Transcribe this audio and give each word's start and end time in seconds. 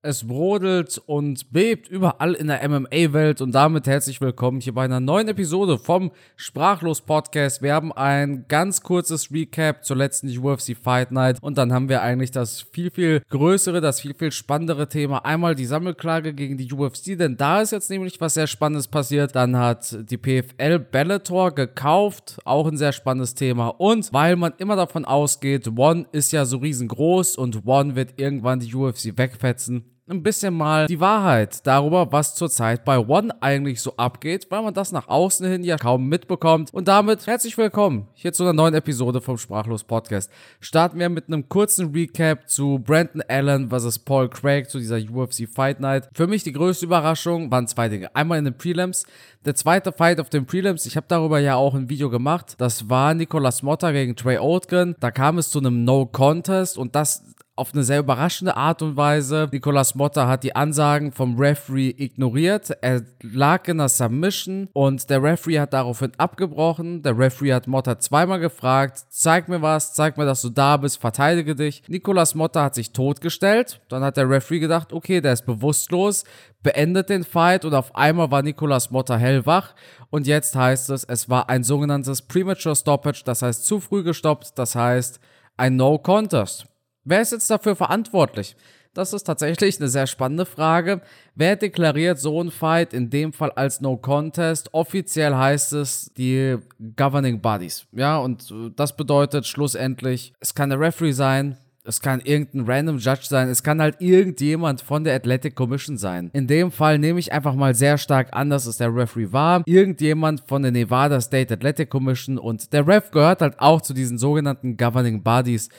Es 0.00 0.28
brodelt 0.28 1.02
und 1.06 1.50
bebt 1.50 1.88
überall 1.88 2.34
in 2.34 2.46
der 2.46 2.68
MMA-Welt 2.68 3.40
und 3.40 3.50
damit 3.50 3.88
herzlich 3.88 4.20
willkommen 4.20 4.60
hier 4.60 4.72
bei 4.72 4.84
einer 4.84 5.00
neuen 5.00 5.26
Episode 5.26 5.76
vom 5.76 6.12
Sprachlos 6.36 7.00
Podcast. 7.00 7.62
Wir 7.62 7.74
haben 7.74 7.90
ein 7.90 8.44
ganz 8.46 8.80
kurzes 8.80 9.32
Recap 9.32 9.84
zur 9.84 9.96
letzten 9.96 10.28
UFC 10.28 10.76
Fight 10.80 11.10
Night 11.10 11.38
und 11.42 11.58
dann 11.58 11.72
haben 11.72 11.88
wir 11.88 12.00
eigentlich 12.00 12.30
das 12.30 12.60
viel, 12.60 12.92
viel 12.92 13.22
größere, 13.28 13.80
das 13.80 14.00
viel, 14.00 14.14
viel 14.14 14.30
spannendere 14.30 14.88
Thema. 14.88 15.24
Einmal 15.24 15.56
die 15.56 15.66
Sammelklage 15.66 16.32
gegen 16.32 16.56
die 16.56 16.72
UFC, 16.72 17.18
denn 17.18 17.36
da 17.36 17.60
ist 17.60 17.72
jetzt 17.72 17.90
nämlich 17.90 18.20
was 18.20 18.34
sehr 18.34 18.46
Spannendes 18.46 18.86
passiert. 18.86 19.34
Dann 19.34 19.56
hat 19.56 19.98
die 20.08 20.16
PFL 20.16 20.78
Bellator 20.78 21.52
gekauft, 21.52 22.38
auch 22.44 22.68
ein 22.68 22.76
sehr 22.76 22.92
spannendes 22.92 23.34
Thema. 23.34 23.66
Und 23.66 24.12
weil 24.12 24.36
man 24.36 24.52
immer 24.58 24.76
davon 24.76 25.04
ausgeht, 25.04 25.66
One 25.76 26.06
ist 26.12 26.30
ja 26.30 26.44
so 26.44 26.58
riesengroß 26.58 27.36
und 27.36 27.66
One 27.66 27.96
wird 27.96 28.20
irgendwann 28.20 28.60
die 28.60 28.72
UFC 28.72 29.18
wegfetzen, 29.18 29.87
ein 30.10 30.22
bisschen 30.22 30.54
mal 30.54 30.86
die 30.86 31.00
Wahrheit 31.00 31.66
darüber, 31.66 32.10
was 32.12 32.34
zurzeit 32.34 32.84
bei 32.84 32.98
One 32.98 33.30
eigentlich 33.42 33.80
so 33.80 33.94
abgeht, 33.96 34.46
weil 34.50 34.62
man 34.62 34.74
das 34.74 34.92
nach 34.92 35.08
außen 35.08 35.46
hin 35.46 35.64
ja 35.64 35.76
kaum 35.76 36.08
mitbekommt. 36.08 36.72
Und 36.72 36.88
damit 36.88 37.26
herzlich 37.26 37.56
willkommen 37.58 38.08
hier 38.14 38.32
zu 38.32 38.44
einer 38.44 38.52
neuen 38.52 38.74
Episode 38.74 39.20
vom 39.20 39.36
Sprachlos 39.36 39.84
Podcast. 39.84 40.30
Starten 40.60 40.98
wir 40.98 41.08
mit 41.08 41.28
einem 41.28 41.48
kurzen 41.48 41.92
Recap 41.92 42.48
zu 42.48 42.78
Brandon 42.78 43.22
Allen 43.28 43.70
vs. 43.70 43.98
Paul 44.00 44.28
Craig 44.28 44.70
zu 44.70 44.78
dieser 44.78 44.98
UFC 44.98 45.48
Fight 45.48 45.80
Night. 45.80 46.08
Für 46.14 46.26
mich 46.26 46.42
die 46.42 46.52
größte 46.52 46.86
Überraschung 46.86 47.50
waren 47.50 47.66
zwei 47.66 47.88
Dinge. 47.88 48.14
Einmal 48.14 48.38
in 48.38 48.44
den 48.44 48.56
Prelims. 48.56 49.04
Der 49.44 49.54
zweite 49.54 49.92
Fight 49.92 50.20
auf 50.20 50.30
den 50.30 50.46
Prelims, 50.46 50.86
ich 50.86 50.96
habe 50.96 51.06
darüber 51.08 51.38
ja 51.38 51.54
auch 51.54 51.74
ein 51.74 51.88
Video 51.88 52.10
gemacht. 52.10 52.54
Das 52.58 52.88
war 52.90 53.14
Nicolas 53.14 53.62
Motta 53.62 53.92
gegen 53.92 54.16
Trey 54.16 54.38
Oldgren. 54.38 54.96
Da 55.00 55.10
kam 55.10 55.38
es 55.38 55.50
zu 55.50 55.58
einem 55.58 55.84
No 55.84 56.06
Contest 56.06 56.76
und 56.76 56.94
das 56.94 57.22
auf 57.58 57.74
eine 57.74 57.82
sehr 57.82 57.98
überraschende 57.98 58.56
Art 58.56 58.82
und 58.82 58.96
Weise. 58.96 59.48
Nicolas 59.50 59.94
Motta 59.94 60.28
hat 60.28 60.44
die 60.44 60.54
Ansagen 60.54 61.12
vom 61.12 61.38
Referee 61.38 61.92
ignoriert. 61.96 62.70
Er 62.80 63.02
lag 63.22 63.66
in 63.66 63.78
der 63.78 63.88
Submission 63.88 64.68
und 64.72 65.10
der 65.10 65.22
Referee 65.22 65.58
hat 65.58 65.72
daraufhin 65.72 66.12
abgebrochen. 66.16 67.02
Der 67.02 67.18
Referee 67.18 67.52
hat 67.52 67.66
Motta 67.66 67.98
zweimal 67.98 68.38
gefragt, 68.38 69.04
zeig 69.10 69.48
mir 69.48 69.60
was, 69.60 69.94
zeig 69.94 70.16
mir, 70.16 70.24
dass 70.24 70.42
du 70.42 70.50
da 70.50 70.76
bist, 70.76 71.00
verteidige 71.00 71.56
dich. 71.56 71.82
Nicolas 71.88 72.34
Motta 72.34 72.62
hat 72.62 72.76
sich 72.76 72.92
totgestellt. 72.92 73.80
Dann 73.88 74.02
hat 74.02 74.16
der 74.16 74.30
Referee 74.30 74.60
gedacht, 74.60 74.92
okay, 74.92 75.20
der 75.20 75.32
ist 75.32 75.44
bewusstlos, 75.44 76.24
beendet 76.62 77.08
den 77.08 77.24
Fight 77.24 77.64
und 77.64 77.74
auf 77.74 77.94
einmal 77.96 78.30
war 78.30 78.42
Nicolas 78.42 78.90
Motta 78.92 79.16
hellwach. 79.16 79.74
Und 80.10 80.28
jetzt 80.28 80.54
heißt 80.54 80.90
es, 80.90 81.02
es 81.04 81.28
war 81.28 81.48
ein 81.48 81.64
sogenanntes 81.64 82.22
Premature 82.22 82.76
Stoppage, 82.76 83.22
das 83.24 83.42
heißt 83.42 83.66
zu 83.66 83.80
früh 83.80 84.04
gestoppt, 84.04 84.56
das 84.56 84.76
heißt 84.76 85.18
ein 85.56 85.74
No 85.74 85.98
Contest. 85.98 86.67
Wer 87.08 87.22
ist 87.22 87.32
jetzt 87.32 87.48
dafür 87.48 87.74
verantwortlich? 87.74 88.54
Das 88.92 89.14
ist 89.14 89.24
tatsächlich 89.24 89.80
eine 89.80 89.88
sehr 89.88 90.06
spannende 90.06 90.44
Frage. 90.44 91.00
Wer 91.34 91.56
deklariert 91.56 92.18
so 92.18 92.42
ein 92.42 92.50
Fight 92.50 92.92
in 92.92 93.08
dem 93.08 93.32
Fall 93.32 93.50
als 93.52 93.80
No 93.80 93.96
Contest? 93.96 94.74
Offiziell 94.74 95.34
heißt 95.34 95.72
es 95.72 96.12
die 96.18 96.58
Governing 96.96 97.40
Bodies. 97.40 97.86
Ja, 97.92 98.18
und 98.18 98.52
das 98.76 98.94
bedeutet 98.94 99.46
schlussendlich, 99.46 100.34
es 100.38 100.54
kann 100.54 100.68
der 100.68 100.80
Referee 100.80 101.12
sein, 101.12 101.56
es 101.82 102.02
kann 102.02 102.20
irgendein 102.20 102.66
random 102.66 102.98
Judge 102.98 103.24
sein, 103.24 103.48
es 103.48 103.62
kann 103.62 103.80
halt 103.80 104.02
irgendjemand 104.02 104.82
von 104.82 105.02
der 105.04 105.14
Athletic 105.14 105.54
Commission 105.54 105.96
sein. 105.96 106.28
In 106.34 106.46
dem 106.46 106.70
Fall 106.70 106.98
nehme 106.98 107.20
ich 107.20 107.32
einfach 107.32 107.54
mal 107.54 107.74
sehr 107.74 107.96
stark 107.96 108.36
an, 108.36 108.50
dass 108.50 108.66
es 108.66 108.76
der 108.76 108.94
Referee 108.94 109.32
war. 109.32 109.62
Irgendjemand 109.64 110.42
von 110.46 110.60
der 110.60 110.72
Nevada 110.72 111.22
State 111.22 111.54
Athletic 111.54 111.88
Commission 111.88 112.36
und 112.36 112.70
der 112.74 112.86
Ref 112.86 113.10
gehört 113.10 113.40
halt 113.40 113.60
auch 113.60 113.80
zu 113.80 113.94
diesen 113.94 114.18
sogenannten 114.18 114.76
Governing 114.76 115.22
Bodies. 115.22 115.70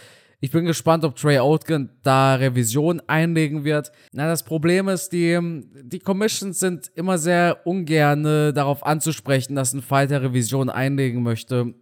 Ich 0.42 0.52
bin 0.52 0.64
gespannt, 0.64 1.04
ob 1.04 1.18
Trey 1.18 1.38
Oatkin 1.40 1.90
da 2.02 2.36
Revision 2.36 3.02
einlegen 3.08 3.66
wird. 3.66 3.92
Na, 4.14 4.26
das 4.28 4.44
Problem 4.44 4.88
ist, 4.88 5.10
die, 5.10 5.38
die 5.84 6.00
Commissions 6.00 6.60
sind 6.60 6.90
immer 6.96 7.18
sehr 7.18 7.66
ungern 7.66 8.24
darauf 8.24 8.86
anzusprechen, 8.86 9.56
dass 9.56 9.74
ein 9.74 9.82
Fighter 9.82 10.22
Revision 10.22 10.70
einlegen 10.70 11.24
möchte. 11.24 11.74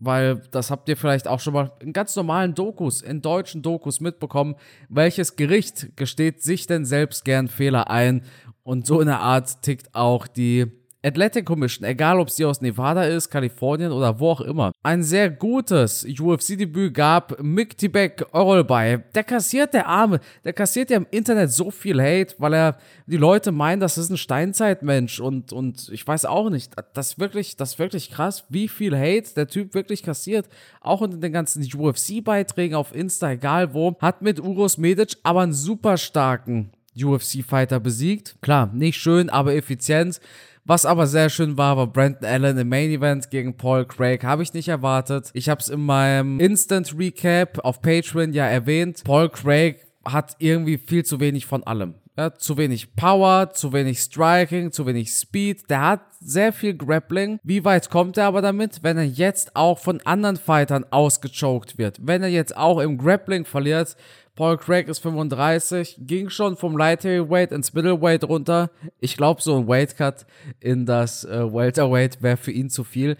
Weil 0.00 0.42
das 0.50 0.72
habt 0.72 0.88
ihr 0.88 0.96
vielleicht 0.96 1.28
auch 1.28 1.38
schon 1.38 1.54
mal 1.54 1.70
in 1.78 1.92
ganz 1.92 2.16
normalen 2.16 2.54
Dokus, 2.54 3.02
in 3.02 3.22
deutschen 3.22 3.62
Dokus 3.62 4.00
mitbekommen. 4.00 4.56
Welches 4.88 5.36
Gericht 5.36 5.96
gesteht 5.96 6.42
sich 6.42 6.66
denn 6.66 6.84
selbst 6.84 7.24
gern 7.24 7.46
Fehler 7.46 7.88
ein? 7.88 8.24
Und 8.64 8.84
so 8.84 9.00
in 9.00 9.06
der 9.06 9.20
Art 9.20 9.62
tickt 9.62 9.94
auch 9.94 10.26
die 10.26 10.66
Athletic 11.04 11.44
Commission, 11.44 11.84
egal 11.84 12.20
ob 12.20 12.30
sie 12.30 12.44
aus 12.44 12.60
Nevada 12.60 13.02
ist, 13.02 13.28
Kalifornien 13.28 13.90
oder 13.90 14.20
wo 14.20 14.30
auch 14.30 14.40
immer, 14.40 14.72
ein 14.84 15.02
sehr 15.02 15.30
gutes 15.30 16.04
UFC-Debüt 16.04 16.94
gab 16.94 17.42
Mick 17.42 17.76
Tibek 17.76 18.24
Orolbay. 18.32 19.00
Der 19.14 19.24
kassiert 19.24 19.74
der 19.74 19.88
Arme, 19.88 20.20
der 20.44 20.52
kassiert 20.52 20.90
ja 20.90 20.98
im 20.98 21.06
Internet 21.10 21.50
so 21.50 21.72
viel 21.72 22.00
Hate, 22.00 22.36
weil 22.38 22.54
er 22.54 22.78
die 23.06 23.16
Leute 23.16 23.50
meinen, 23.50 23.80
das 23.80 23.98
ist 23.98 24.10
ein 24.10 24.16
Steinzeitmensch 24.16 25.18
und, 25.18 25.52
und 25.52 25.88
ich 25.92 26.06
weiß 26.06 26.24
auch 26.26 26.50
nicht, 26.50 26.72
das 26.94 27.12
ist 27.12 27.18
wirklich, 27.18 27.56
das 27.56 27.72
ist 27.72 27.78
wirklich 27.80 28.10
krass, 28.10 28.44
wie 28.48 28.68
viel 28.68 28.96
Hate 28.96 29.34
der 29.34 29.48
Typ 29.48 29.74
wirklich 29.74 30.04
kassiert. 30.04 30.48
Auch 30.80 31.00
unter 31.00 31.16
den 31.16 31.32
ganzen 31.32 31.62
UFC-Beiträgen 31.62 32.76
auf 32.76 32.94
Insta, 32.94 33.32
egal 33.32 33.74
wo, 33.74 33.96
hat 34.00 34.22
mit 34.22 34.38
Uros 34.38 34.78
Medic 34.78 35.16
aber 35.24 35.40
einen 35.40 35.52
super 35.52 35.96
starken 35.96 36.70
UFC-Fighter 36.96 37.80
besiegt. 37.80 38.36
Klar, 38.42 38.70
nicht 38.72 38.98
schön, 38.98 39.30
aber 39.30 39.54
effizient. 39.54 40.20
Was 40.64 40.86
aber 40.86 41.08
sehr 41.08 41.28
schön 41.28 41.58
war, 41.58 41.76
war 41.76 41.88
Brandon 41.88 42.24
Allen 42.24 42.56
im 42.56 42.68
Main 42.68 42.90
Event 42.90 43.30
gegen 43.30 43.56
Paul 43.56 43.84
Craig. 43.84 44.22
Habe 44.22 44.44
ich 44.44 44.54
nicht 44.54 44.68
erwartet. 44.68 45.30
Ich 45.34 45.48
habe 45.48 45.60
es 45.60 45.68
in 45.68 45.84
meinem 45.84 46.38
Instant 46.38 46.96
Recap 46.96 47.58
auf 47.64 47.82
Patreon 47.82 48.32
ja 48.32 48.46
erwähnt. 48.46 49.02
Paul 49.02 49.28
Craig 49.28 49.80
hat 50.04 50.36
irgendwie 50.38 50.78
viel 50.78 51.04
zu 51.04 51.20
wenig 51.20 51.46
von 51.46 51.62
allem. 51.64 51.94
Ja, 52.16 52.34
zu 52.34 52.58
wenig 52.58 52.94
Power, 52.94 53.52
zu 53.54 53.72
wenig 53.72 53.98
Striking, 53.98 54.70
zu 54.70 54.84
wenig 54.84 55.10
Speed. 55.10 55.70
Der 55.70 55.80
hat 55.80 56.02
sehr 56.20 56.52
viel 56.52 56.74
Grappling. 56.76 57.38
Wie 57.42 57.64
weit 57.64 57.88
kommt 57.88 58.18
er 58.18 58.26
aber 58.26 58.42
damit, 58.42 58.82
wenn 58.82 58.98
er 58.98 59.04
jetzt 59.04 59.56
auch 59.56 59.78
von 59.78 60.00
anderen 60.02 60.36
Fightern 60.36 60.84
ausgechoked 60.90 61.78
wird? 61.78 61.98
Wenn 62.02 62.22
er 62.22 62.28
jetzt 62.28 62.54
auch 62.54 62.80
im 62.80 62.98
Grappling 62.98 63.46
verliert, 63.46 63.96
Paul 64.34 64.58
Craig 64.58 64.88
ist 64.88 65.00
35, 65.00 65.96
ging 66.00 66.28
schon 66.28 66.56
vom 66.56 66.76
Light 66.76 67.04
Heavyweight 67.04 67.52
ins 67.52 67.72
Middleweight 67.72 68.24
runter. 68.24 68.70
Ich 68.98 69.16
glaube, 69.16 69.40
so 69.40 69.56
ein 69.58 69.68
Weightcut 69.68 70.26
in 70.60 70.84
das 70.84 71.24
äh, 71.24 71.52
Welterweight 71.52 72.22
wäre 72.22 72.36
für 72.36 72.52
ihn 72.52 72.68
zu 72.68 72.84
viel. 72.84 73.16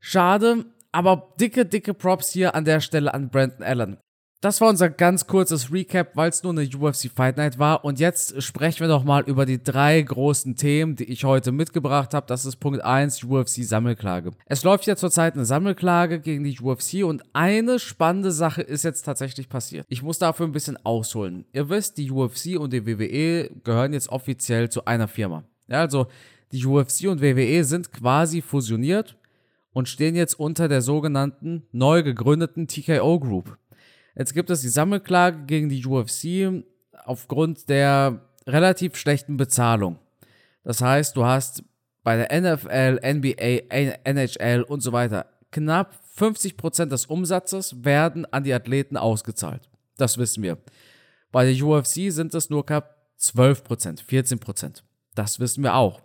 Schade, 0.00 0.64
aber 0.90 1.34
dicke, 1.40 1.64
dicke 1.66 1.94
Props 1.94 2.32
hier 2.32 2.54
an 2.54 2.64
der 2.64 2.80
Stelle 2.80 3.12
an 3.12 3.28
Brandon 3.28 3.62
Allen. 3.62 3.98
Das 4.42 4.60
war 4.60 4.68
unser 4.68 4.90
ganz 4.90 5.26
kurzes 5.26 5.72
Recap, 5.72 6.14
weil 6.14 6.28
es 6.28 6.42
nur 6.42 6.52
eine 6.52 6.68
UFC 6.68 7.10
Fight 7.10 7.38
Night 7.38 7.58
war. 7.58 7.86
Und 7.86 7.98
jetzt 7.98 8.42
sprechen 8.42 8.80
wir 8.80 8.88
doch 8.88 9.02
mal 9.02 9.24
über 9.24 9.46
die 9.46 9.62
drei 9.62 10.00
großen 10.02 10.56
Themen, 10.56 10.94
die 10.94 11.04
ich 11.04 11.24
heute 11.24 11.52
mitgebracht 11.52 12.12
habe. 12.12 12.26
Das 12.26 12.44
ist 12.44 12.56
Punkt 12.56 12.84
1, 12.84 13.24
UFC 13.24 13.64
Sammelklage. 13.64 14.32
Es 14.44 14.62
läuft 14.62 14.86
ja 14.86 14.94
zurzeit 14.94 15.34
eine 15.34 15.46
Sammelklage 15.46 16.20
gegen 16.20 16.44
die 16.44 16.60
UFC 16.60 17.02
und 17.02 17.22
eine 17.32 17.78
spannende 17.78 18.30
Sache 18.30 18.60
ist 18.60 18.84
jetzt 18.84 19.02
tatsächlich 19.02 19.48
passiert. 19.48 19.86
Ich 19.88 20.02
muss 20.02 20.18
dafür 20.18 20.46
ein 20.46 20.52
bisschen 20.52 20.76
ausholen. 20.84 21.46
Ihr 21.54 21.70
wisst, 21.70 21.96
die 21.96 22.10
UFC 22.10 22.58
und 22.58 22.74
die 22.74 22.86
WWE 22.86 23.50
gehören 23.64 23.94
jetzt 23.94 24.10
offiziell 24.10 24.68
zu 24.68 24.84
einer 24.84 25.08
Firma. 25.08 25.44
Ja, 25.66 25.80
also 25.80 26.08
die 26.52 26.64
UFC 26.64 27.08
und 27.08 27.22
WWE 27.22 27.64
sind 27.64 27.90
quasi 27.90 28.42
fusioniert 28.42 29.16
und 29.72 29.88
stehen 29.88 30.14
jetzt 30.14 30.38
unter 30.38 30.68
der 30.68 30.82
sogenannten 30.82 31.66
neu 31.72 32.02
gegründeten 32.02 32.68
TKO 32.68 33.18
Group. 33.18 33.56
Jetzt 34.16 34.34
gibt 34.34 34.50
es 34.50 34.62
die 34.62 34.68
Sammelklage 34.68 35.44
gegen 35.46 35.68
die 35.68 35.84
UFC 35.84 36.64
aufgrund 37.04 37.68
der 37.68 38.22
relativ 38.46 38.96
schlechten 38.96 39.36
Bezahlung. 39.36 39.98
Das 40.64 40.80
heißt, 40.80 41.16
du 41.16 41.24
hast 41.24 41.62
bei 42.02 42.16
der 42.16 42.40
NFL, 42.40 43.00
NBA, 43.02 43.98
NHL 44.04 44.62
und 44.62 44.80
so 44.80 44.92
weiter 44.92 45.26
knapp 45.50 45.98
50% 46.18 46.86
des 46.86 47.06
Umsatzes 47.06 47.84
werden 47.84 48.26
an 48.32 48.44
die 48.44 48.52
Athleten 48.52 48.96
ausgezahlt. 48.96 49.68
Das 49.96 50.18
wissen 50.18 50.42
wir. 50.42 50.58
Bei 51.32 51.50
der 51.50 51.64
UFC 51.64 52.10
sind 52.10 52.34
es 52.34 52.50
nur 52.50 52.64
knapp 52.64 52.96
12%, 53.18 54.04
14%. 54.04 54.82
Das 55.14 55.40
wissen 55.40 55.62
wir 55.62 55.74
auch. 55.74 56.02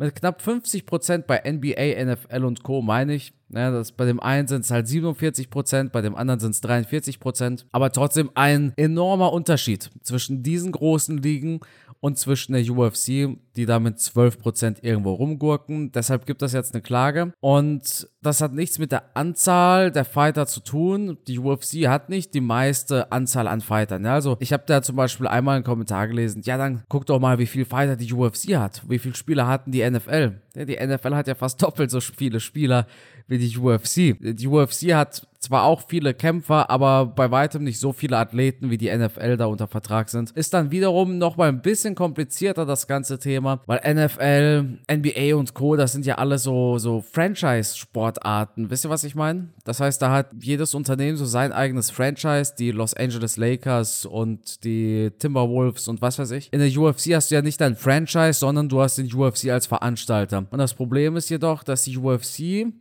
Mit 0.00 0.14
knapp 0.14 0.40
50% 0.40 1.24
bei 1.26 1.42
NBA, 1.44 2.04
NFL 2.04 2.44
und 2.44 2.62
Co. 2.62 2.82
meine 2.82 3.14
ich, 3.14 3.32
ja, 3.50 3.72
das, 3.72 3.90
bei 3.90 4.04
dem 4.04 4.20
einen 4.20 4.46
sind 4.46 4.64
es 4.64 4.70
halt 4.70 4.86
47%, 4.86 5.88
bei 5.88 6.02
dem 6.02 6.14
anderen 6.14 6.38
sind 6.38 6.52
es 6.52 6.62
43%. 6.62 7.64
Aber 7.72 7.90
trotzdem 7.90 8.30
ein 8.34 8.72
enormer 8.76 9.32
Unterschied 9.32 9.90
zwischen 10.02 10.44
diesen 10.44 10.70
großen 10.70 11.18
Ligen 11.18 11.60
und 12.00 12.18
zwischen 12.18 12.52
der 12.52 12.68
UFC, 12.68 13.36
die 13.56 13.66
da 13.66 13.80
mit 13.80 13.96
12% 13.96 14.82
irgendwo 14.82 15.12
rumgurken. 15.12 15.92
Deshalb 15.92 16.26
gibt 16.26 16.42
es 16.42 16.52
jetzt 16.52 16.74
eine 16.74 16.82
Klage. 16.82 17.32
Und 17.40 18.08
das 18.22 18.40
hat 18.40 18.52
nichts 18.52 18.78
mit 18.78 18.92
der 18.92 19.16
Anzahl 19.16 19.90
der 19.90 20.04
Fighter 20.04 20.46
zu 20.46 20.60
tun. 20.60 21.18
Die 21.26 21.38
UFC 21.38 21.86
hat 21.86 22.08
nicht 22.08 22.34
die 22.34 22.40
meiste 22.40 23.12
Anzahl 23.12 23.48
an 23.48 23.60
Fightern. 23.60 24.04
Ja, 24.04 24.14
also 24.14 24.36
ich 24.40 24.52
habe 24.52 24.64
da 24.66 24.82
zum 24.82 24.96
Beispiel 24.96 25.26
einmal 25.26 25.56
einen 25.56 25.64
Kommentar 25.64 26.08
gelesen. 26.08 26.42
Ja, 26.44 26.56
dann 26.56 26.82
guck 26.88 27.06
doch 27.06 27.20
mal, 27.20 27.38
wie 27.38 27.46
viele 27.46 27.64
Fighter 27.64 27.96
die 27.96 28.12
UFC 28.12 28.56
hat. 28.56 28.82
Wie 28.88 28.98
viele 28.98 29.14
Spieler 29.14 29.46
hatten 29.46 29.72
die 29.72 29.88
NFL? 29.88 30.40
Ja, 30.54 30.64
die 30.64 30.76
NFL 30.76 31.14
hat 31.14 31.28
ja 31.28 31.34
fast 31.34 31.62
doppelt 31.62 31.90
so 31.90 32.00
viele 32.00 32.40
Spieler 32.40 32.86
wie 33.28 33.38
die 33.38 33.56
UFC. 33.56 34.16
Die 34.20 34.48
UFC 34.48 34.94
hat 34.94 35.27
zwar 35.40 35.64
auch 35.64 35.82
viele 35.88 36.14
Kämpfer, 36.14 36.68
aber 36.70 37.06
bei 37.06 37.30
weitem 37.30 37.64
nicht 37.64 37.78
so 37.78 37.92
viele 37.92 38.16
Athleten, 38.18 38.70
wie 38.70 38.78
die 38.78 38.94
NFL 38.94 39.36
da 39.36 39.46
unter 39.46 39.68
Vertrag 39.68 40.08
sind. 40.08 40.30
Ist 40.32 40.52
dann 40.54 40.70
wiederum 40.70 41.18
nochmal 41.18 41.48
ein 41.48 41.62
bisschen 41.62 41.94
komplizierter, 41.94 42.66
das 42.66 42.86
ganze 42.86 43.18
Thema, 43.18 43.60
weil 43.66 43.80
NFL, 43.94 44.78
NBA 44.90 45.36
und 45.36 45.54
Co., 45.54 45.76
das 45.76 45.92
sind 45.92 46.06
ja 46.06 46.16
alle 46.16 46.38
so, 46.38 46.78
so 46.78 47.00
Franchise-Sportarten. 47.00 48.70
Wisst 48.70 48.84
ihr, 48.84 48.90
was 48.90 49.04
ich 49.04 49.14
meine? 49.14 49.48
Das 49.64 49.80
heißt, 49.80 50.02
da 50.02 50.10
hat 50.10 50.30
jedes 50.40 50.74
Unternehmen 50.74 51.16
so 51.16 51.24
sein 51.24 51.52
eigenes 51.52 51.90
Franchise, 51.90 52.54
die 52.58 52.72
Los 52.72 52.94
Angeles 52.94 53.36
Lakers 53.36 54.06
und 54.06 54.64
die 54.64 55.10
Timberwolves 55.18 55.88
und 55.88 56.02
was 56.02 56.18
weiß 56.18 56.32
ich. 56.32 56.52
In 56.52 56.58
der 56.58 56.76
UFC 56.76 57.14
hast 57.14 57.30
du 57.30 57.36
ja 57.36 57.42
nicht 57.42 57.60
dein 57.60 57.76
Franchise, 57.76 58.34
sondern 58.34 58.68
du 58.68 58.80
hast 58.80 58.98
den 58.98 59.12
UFC 59.12 59.50
als 59.50 59.66
Veranstalter. 59.66 60.46
Und 60.50 60.58
das 60.58 60.74
Problem 60.74 61.16
ist 61.16 61.28
jedoch, 61.28 61.62
dass 61.62 61.84
die 61.84 61.96
UFC 61.96 62.72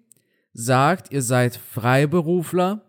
sagt, 0.57 1.11
ihr 1.11 1.21
seid 1.21 1.55
Freiberufler, 1.55 2.81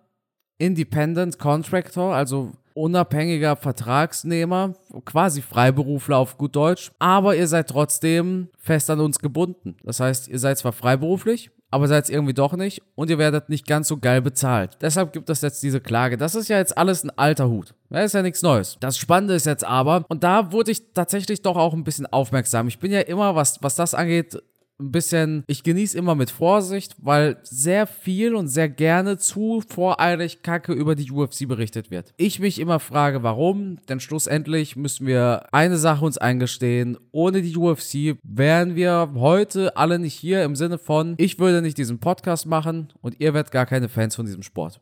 Independent 0.57 1.39
Contractor, 1.39 2.15
also 2.15 2.53
unabhängiger 2.73 3.57
Vertragsnehmer, 3.57 4.75
quasi 5.05 5.43
Freiberufler 5.43 6.17
auf 6.17 6.39
gut 6.39 6.57
Deutsch, 6.57 6.91
aber 6.99 7.37
ihr 7.37 7.47
seid 7.47 7.69
trotzdem 7.69 8.49
fest 8.59 8.89
an 8.89 9.01
uns 9.01 9.19
gebunden. 9.19 9.77
Das 9.85 10.01
heißt, 10.01 10.29
ihr 10.29 10.39
seid 10.39 10.59
zwar 10.59 10.73
freiberuflich, 10.73 11.51
aber 11.71 11.89
seid 11.89 12.05
es 12.05 12.11
irgendwie 12.11 12.33
doch 12.33 12.55
nicht 12.55 12.81
und 12.95 13.11
ihr 13.11 13.19
werdet 13.19 13.51
nicht 13.51 13.67
ganz 13.67 13.89
so 13.89 13.99
geil 13.99 14.23
bezahlt. 14.23 14.79
Deshalb 14.81 15.13
gibt 15.13 15.29
es 15.29 15.43
jetzt 15.43 15.63
diese 15.63 15.81
Klage. 15.81 16.17
Das 16.17 16.35
ist 16.35 16.49
ja 16.49 16.57
jetzt 16.57 16.79
alles 16.79 17.05
ein 17.05 17.11
alter 17.19 17.49
Hut. 17.49 17.75
Das 17.91 18.07
ist 18.07 18.15
ja 18.15 18.23
nichts 18.23 18.43
Neues. 18.43 18.79
Das 18.81 18.97
Spannende 18.97 19.35
ist 19.35 19.45
jetzt 19.45 19.65
aber, 19.65 20.05
und 20.09 20.25
da 20.25 20.53
wurde 20.53 20.71
ich 20.71 20.95
tatsächlich 20.95 21.43
doch 21.43 21.57
auch 21.57 21.75
ein 21.75 21.85
bisschen 21.85 22.07
aufmerksam. 22.07 22.69
Ich 22.69 22.79
bin 22.79 22.93
ja 22.93 23.01
immer, 23.01 23.35
was, 23.35 23.63
was 23.63 23.75
das 23.75 23.93
angeht, 23.95 24.43
ein 24.81 24.93
bisschen, 24.93 25.45
ich 25.47 25.63
genieße 25.63 25.99
immer 25.99 26.15
mit 26.15 26.31
Vorsicht, 26.31 26.95
weil 26.99 27.39
sehr 27.43 27.87
viel 27.87 28.35
und 28.35 28.49
sehr 28.49 28.69
gerne 28.69 29.19
zu 29.19 29.63
voreilig 29.67 30.43
Kacke 30.43 30.73
über 30.73 30.95
die 30.95 31.11
UFC 31.11 31.49
berichtet 31.49 31.91
wird. 31.91 32.15
Ich 32.17 32.39
mich 32.39 32.61
immer 32.61 32.79
frage, 32.79 33.23
warum, 33.23 33.79
denn 33.89 34.01
schlussendlich 34.01 34.77
müssen 34.77 35.07
wir 35.07 35.53
eine 35.53 35.79
Sache 35.79 36.05
uns 36.05 36.19
eingestehen, 36.19 36.97
ohne 37.11 37.43
die 37.43 37.57
UFC 37.57 38.19
wären 38.23 38.77
wir 38.77 39.11
heute 39.15 39.77
alle 39.77 39.99
nicht 39.99 40.15
hier 40.15 40.45
im 40.45 40.55
Sinne 40.55 40.79
von, 40.79 41.15
ich 41.19 41.39
würde 41.39 41.61
nicht 41.61 41.79
diesen 41.79 41.99
Podcast 41.99 42.47
machen 42.47 42.93
und 43.01 43.21
ihr 43.21 43.35
werdet 43.35 43.53
gar 43.53 43.67
keine 43.67 43.89
Fans 43.89 44.15
von 44.15 44.27
diesem 44.27 44.43
Sport. 44.43 44.81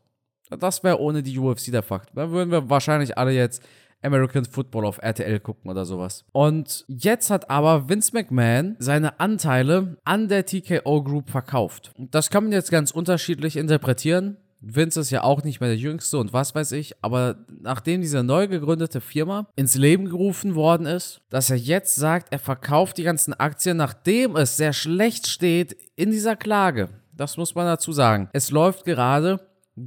Das 0.49 0.83
wäre 0.83 1.01
ohne 1.01 1.23
die 1.23 1.37
UFC 1.37 1.71
der 1.71 1.83
Fakt. 1.83 2.11
Dann 2.15 2.31
würden 2.31 2.51
wir 2.51 2.69
wahrscheinlich 2.69 3.17
alle 3.17 3.31
jetzt 3.31 3.61
American 4.01 4.45
Football 4.45 4.85
auf 4.85 4.99
RTL 5.01 5.39
gucken 5.39 5.69
oder 5.69 5.85
sowas. 5.85 6.25
Und 6.31 6.85
jetzt 6.87 7.29
hat 7.29 7.49
aber 7.49 7.89
Vince 7.89 8.11
McMahon 8.13 8.75
seine 8.79 9.19
Anteile 9.19 9.97
an 10.03 10.27
der 10.27 10.45
TKO 10.45 11.03
Group 11.03 11.29
verkauft. 11.29 11.91
Das 11.97 12.29
kann 12.29 12.43
man 12.43 12.53
jetzt 12.53 12.71
ganz 12.71 12.91
unterschiedlich 12.91 13.57
interpretieren. 13.57 14.37
Vince 14.59 15.01
ist 15.01 15.11
ja 15.11 15.23
auch 15.23 15.43
nicht 15.43 15.59
mehr 15.59 15.69
der 15.69 15.77
Jüngste 15.77 16.17
und 16.17 16.33
was 16.33 16.55
weiß 16.55 16.71
ich, 16.71 16.95
aber 17.03 17.45
nachdem 17.61 18.01
diese 18.01 18.23
neu 18.23 18.47
gegründete 18.47 19.01
Firma 19.01 19.47
ins 19.55 19.75
Leben 19.75 20.05
gerufen 20.05 20.55
worden 20.55 20.87
ist, 20.87 21.21
dass 21.29 21.49
er 21.51 21.57
jetzt 21.57 21.95
sagt, 21.95 22.29
er 22.31 22.39
verkauft 22.39 22.97
die 22.97 23.03
ganzen 23.03 23.33
Aktien, 23.35 23.77
nachdem 23.77 24.35
es 24.35 24.57
sehr 24.57 24.73
schlecht 24.73 25.27
steht 25.27 25.77
in 25.95 26.09
dieser 26.09 26.35
Klage. 26.35 26.89
Das 27.13 27.37
muss 27.37 27.53
man 27.53 27.65
dazu 27.65 27.91
sagen. 27.91 28.29
Es 28.33 28.49
läuft 28.49 28.85
gerade 28.85 29.39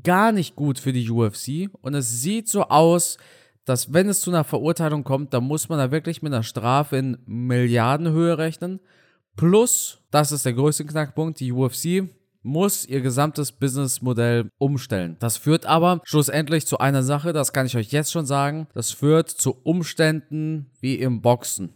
gar 0.05 0.31
nicht 0.31 0.55
gut 0.55 0.79
für 0.79 0.93
die 0.93 1.11
UFC 1.11 1.69
und 1.83 1.95
es 1.95 2.23
sieht 2.23 2.49
so 2.49 2.65
aus, 2.65 3.19
dass 3.65 3.93
wenn 3.93 4.09
es 4.09 4.21
zu 4.21 4.31
einer 4.31 4.45
Verurteilung 4.45 5.05
kommt, 5.05 5.35
dann 5.35 5.45
muss 5.45 5.69
man 5.69 5.79
da 5.79 5.91
wirklich 5.91 6.23
mit 6.23 6.33
einer 6.33 6.43
Strafe 6.43 6.97
in 6.97 7.19
Milliardenhöhe 7.27 8.39
rechnen. 8.39 8.81
Plus, 9.37 9.99
das 10.11 10.33
ist 10.33 10.45
der 10.45 10.55
größte 10.55 10.85
Knackpunkt, 10.85 11.41
die 11.41 11.53
UFC 11.53 12.09
muss 12.43 12.87
ihr 12.87 13.01
gesamtes 13.01 13.53
Businessmodell 13.53 14.51
umstellen. 14.59 15.17
Das 15.19 15.37
führt 15.37 15.67
aber 15.67 16.01
schlussendlich 16.05 16.67
zu 16.67 16.79
einer 16.79 17.03
Sache, 17.03 17.33
das 17.33 17.53
kann 17.53 17.67
ich 17.67 17.77
euch 17.77 17.93
jetzt 17.93 18.13
schon 18.13 18.27
sagen, 18.27 18.67
das 18.73 18.93
führt 18.93 19.29
zu 19.29 19.57
Umständen 19.63 20.71
wie 20.81 20.95
im 20.95 21.21
Boxen. 21.21 21.75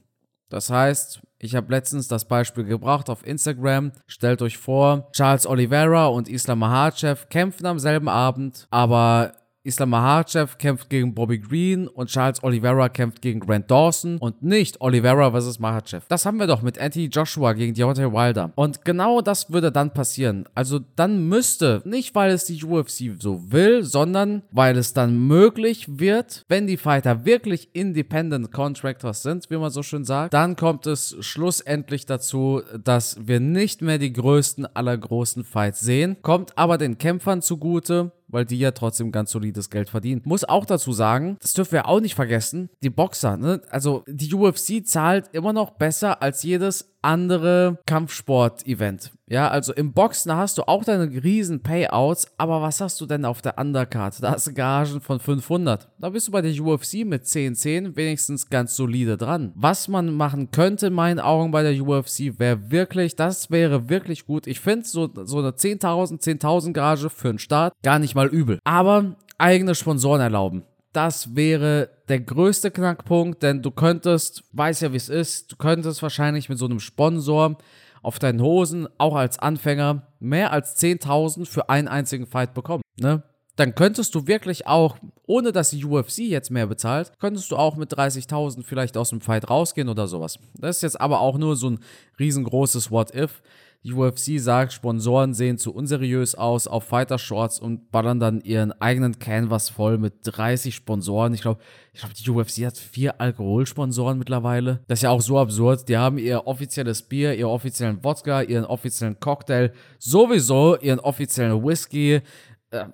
Das 0.49 0.71
heißt, 0.71 1.21
ich 1.39 1.55
habe 1.55 1.71
letztens 1.71 2.09
das 2.09 2.27
Beispiel 2.27 2.65
gebracht 2.65 3.11
auf 3.11 3.27
Instagram. 3.27 3.93
Stellt 4.07 4.41
euch 4.41 4.57
vor, 4.57 5.11
Charles 5.13 5.47
Oliveira 5.47 6.07
und 6.07 6.29
Islam 6.29 6.61
Makhachev 6.61 7.27
kämpfen 7.29 7.67
am 7.67 7.79
selben 7.79 8.09
Abend, 8.09 8.67
aber 8.71 9.33
Islam 9.67 9.91
Makhachev 9.91 10.59
kämpft 10.59 10.91
gegen 10.91 11.15
Bobby 11.15 11.39
Green 11.39 11.89
und 11.89 12.11
Charles 12.11 12.43
Oliveira 12.45 12.91
kämpft 12.91 13.23
gegen 13.23 13.41
Grant 13.41 13.71
Dawson 13.71 14.19
und 14.19 14.43
nicht 14.43 14.83
Oliveira 14.83 15.31
versus 15.31 15.59
Makhachev. 15.59 16.05
Das 16.09 16.27
haben 16.27 16.39
wir 16.39 16.47
doch 16.47 16.61
mit 16.61 16.79
Anthony 16.79 17.07
Joshua 17.07 17.55
gegen 17.55 17.73
Deontay 17.73 18.13
Wilder. 18.13 18.53
Und 18.57 18.85
genau 18.85 19.23
das 19.23 19.51
würde 19.51 19.73
dann 19.73 19.95
passieren. 19.95 20.47
Also 20.55 20.81
dann 20.97 21.31
müsste, 21.31 21.81
nicht 21.87 22.15
weil 22.15 22.33
es 22.33 22.45
die 22.45 22.63
UFC 22.63 23.19
so 23.19 23.51
will, 23.51 23.85
sondern 23.85 24.43
weil 24.51 24.77
es 24.77 24.93
dann 24.93 25.27
möglich 25.27 25.99
wird, 25.99 26.45
wenn 26.47 26.67
die 26.67 26.77
Fighter 26.77 27.25
wirklich 27.25 27.71
Independent 27.73 28.53
Contractors 28.53 29.23
sind, 29.23 29.49
wie 29.49 29.57
man 29.57 29.71
so 29.71 29.83
schön 29.83 30.05
sagt, 30.05 30.35
dann 30.35 30.57
kommt 30.57 30.87
es 30.87 31.17
schlussendlich 31.21 32.05
dazu, 32.05 32.61
dass 32.85 33.17
wir 33.27 33.41
nicht 33.41 33.81
mehr 33.81 33.97
die 33.97 34.13
größten 34.13 34.67
aller 34.77 34.99
großen 34.99 35.43
Fights 35.43 35.81
sehen, 35.81 36.19
kommt 36.21 36.59
aber 36.59 36.77
den 36.77 36.99
Kämpfern 36.99 37.41
zugute, 37.41 38.13
weil 38.35 38.45
die 38.45 38.59
ja 38.59 38.73
trotzdem 38.73 39.13
ganz 39.13 39.31
solides 39.31 39.71
Geld 39.71 39.89
verdienen. 39.89 40.21
Muss 40.25 40.43
auch 40.43 40.67
dazu 40.67 40.93
sagen, 40.93 41.37
das 41.41 41.53
dürfen 41.53 41.73
wir 41.73 41.87
auch 41.87 42.01
nicht 42.01 42.17
vergessen, 42.17 42.69
die 42.83 42.91
Boxer, 42.91 43.37
ne? 43.37 43.63
Also 43.71 44.03
die 44.09 44.35
UFC 44.35 44.85
zahlt 44.85 45.29
immer 45.33 45.53
noch 45.53 45.71
besser 45.71 46.21
als 46.21 46.43
jedes 46.43 46.94
andere 47.05 47.79
Kampfsport-Event. 47.87 49.13
Ja, 49.27 49.49
also 49.49 49.73
im 49.73 49.93
Boxen 49.93 50.35
hast 50.35 50.59
du 50.59 50.63
auch 50.69 50.85
deine 50.85 51.05
riesen 51.23 51.63
Payouts, 51.63 52.27
aber 52.37 52.61
was 52.61 52.81
hast 52.81 53.01
du 53.01 53.07
denn 53.07 53.25
auf 53.25 53.41
der 53.41 53.59
Undercard? 53.59 54.23
Da 54.23 54.33
hast 54.33 54.47
du 54.47 54.53
Gagen 54.53 55.01
von 55.01 55.19
500. 55.19 55.89
Da 55.99 56.11
bist 56.11 56.29
du 56.29 56.33
bei 56.33 56.43
der 56.43 56.53
UFC 56.61 57.05
mit 57.05 57.27
10, 57.27 57.55
10 57.55 57.97
wenigstens 57.97 58.51
ganz 58.51 58.77
solide 58.77 59.17
dran. 59.17 59.53
Was 59.55 59.89
man 59.89 60.15
machen 60.15 60.51
könnte, 60.51 60.89
in 60.89 60.93
meinen 60.93 61.21
Augen 61.21 61.53
bei 61.53 61.63
der 61.63 61.81
UFC, 61.81 62.39
wäre 62.39 62.71
wirklich, 62.71 63.17
das 63.17 63.51
wäre 63.51 63.89
wirklich 63.89 64.27
gut. 64.27 64.47
Ich 64.47 64.61
finde 64.61 64.87
so, 64.87 65.11
so 65.25 65.39
eine 65.39 65.51
10.000, 65.51 66.21
10.000 66.21 66.73
Gage 66.73 67.09
für 67.09 67.31
einen 67.31 67.39
Start 67.39 67.73
gar 67.83 67.99
nicht 67.99 68.15
mal 68.15 68.29
übel. 68.29 68.59
Aber 68.65 69.17
eigene 69.39 69.75
Sponsoren 69.75 70.21
erlauben 70.21 70.65
das 70.95 71.35
wäre 71.35 71.91
der 72.09 72.21
größte 72.21 72.71
Knackpunkt, 72.71 73.43
denn 73.43 73.63
du 73.63 73.71
könntest, 73.71 74.45
weiß 74.53 74.81
ja 74.81 74.93
wie 74.93 74.97
es 74.97 75.09
ist, 75.09 75.53
du 75.53 75.57
könntest 75.57 76.03
wahrscheinlich 76.03 76.49
mit 76.49 76.59
so 76.59 76.67
einem 76.67 76.81
Sponsor 76.81 77.59
auf 78.03 78.19
deinen 78.19 78.41
Hosen, 78.41 78.87
auch 78.99 79.17
als 79.17 79.39
Anfänger, 79.39 80.07
mehr 80.21 80.53
als 80.53 80.81
10.000 80.81 81.47
für 81.47 81.69
einen 81.69 81.89
einzigen 81.89 82.27
Fight 82.27 82.55
bekommen. 82.55 82.83
Ne? 82.97 83.23
Dann 83.57 83.75
könntest 83.75 84.15
du 84.15 84.27
wirklich 84.27 84.67
auch, 84.67 84.97
ohne 85.27 85.53
dass 85.53 85.71
die 85.71 85.85
UFC 85.85 86.19
jetzt 86.19 86.51
mehr 86.51 86.67
bezahlt, 86.67 87.13
könntest 87.19 87.51
du 87.51 87.57
auch 87.57 87.77
mit 87.77 87.93
30.000 87.93 88.63
vielleicht 88.63 88.97
aus 88.97 89.11
dem 89.11 89.21
Fight 89.21 89.49
rausgehen 89.49 89.89
oder 89.89 90.07
sowas. 90.07 90.39
Das 90.59 90.77
ist 90.77 90.83
jetzt 90.83 91.01
aber 91.01 91.21
auch 91.21 91.39
nur 91.39 91.57
so 91.57 91.71
ein 91.71 91.79
riesengroßes 92.19 92.91
What-If. 92.91 93.43
Die 93.85 93.93
UFC 93.93 94.39
sagt, 94.39 94.73
Sponsoren 94.73 95.35
sehen 95.35 95.59
zu 95.59 95.75
unseriös 95.75 96.35
aus 96.35 96.67
auf 96.67 96.85
Fighter 96.85 97.19
Shorts 97.19 97.61
und 97.61 97.91
ballern 97.91 98.19
dann 98.19 98.41
ihren 98.41 98.73
eigenen 98.81 99.19
Canvas 99.19 99.69
voll 99.69 99.99
mit 99.99 100.15
30 100.23 100.75
Sponsoren. 100.75 101.35
Ich 101.35 101.43
glaube, 101.43 101.61
ich 101.93 102.01
glaube, 102.01 102.15
die 102.15 102.31
UFC 102.31 102.65
hat 102.65 102.79
vier 102.79 103.21
Alkoholsponsoren 103.21 104.17
mittlerweile. 104.17 104.81
Das 104.87 105.01
ist 105.01 105.03
ja 105.03 105.11
auch 105.11 105.21
so 105.21 105.39
absurd. 105.39 105.87
Die 105.91 105.99
haben 105.99 106.17
ihr 106.17 106.47
offizielles 106.47 107.03
Bier, 107.03 107.35
ihren 107.35 107.51
offiziellen 107.51 108.03
Wodka, 108.03 108.41
ihren 108.41 108.65
offiziellen 108.65 109.21
Cocktail, 109.21 109.71
sowieso 109.99 110.79
ihren 110.79 111.01
offiziellen 111.01 111.63
Whisky. 111.63 112.23
Äh, 112.71 112.87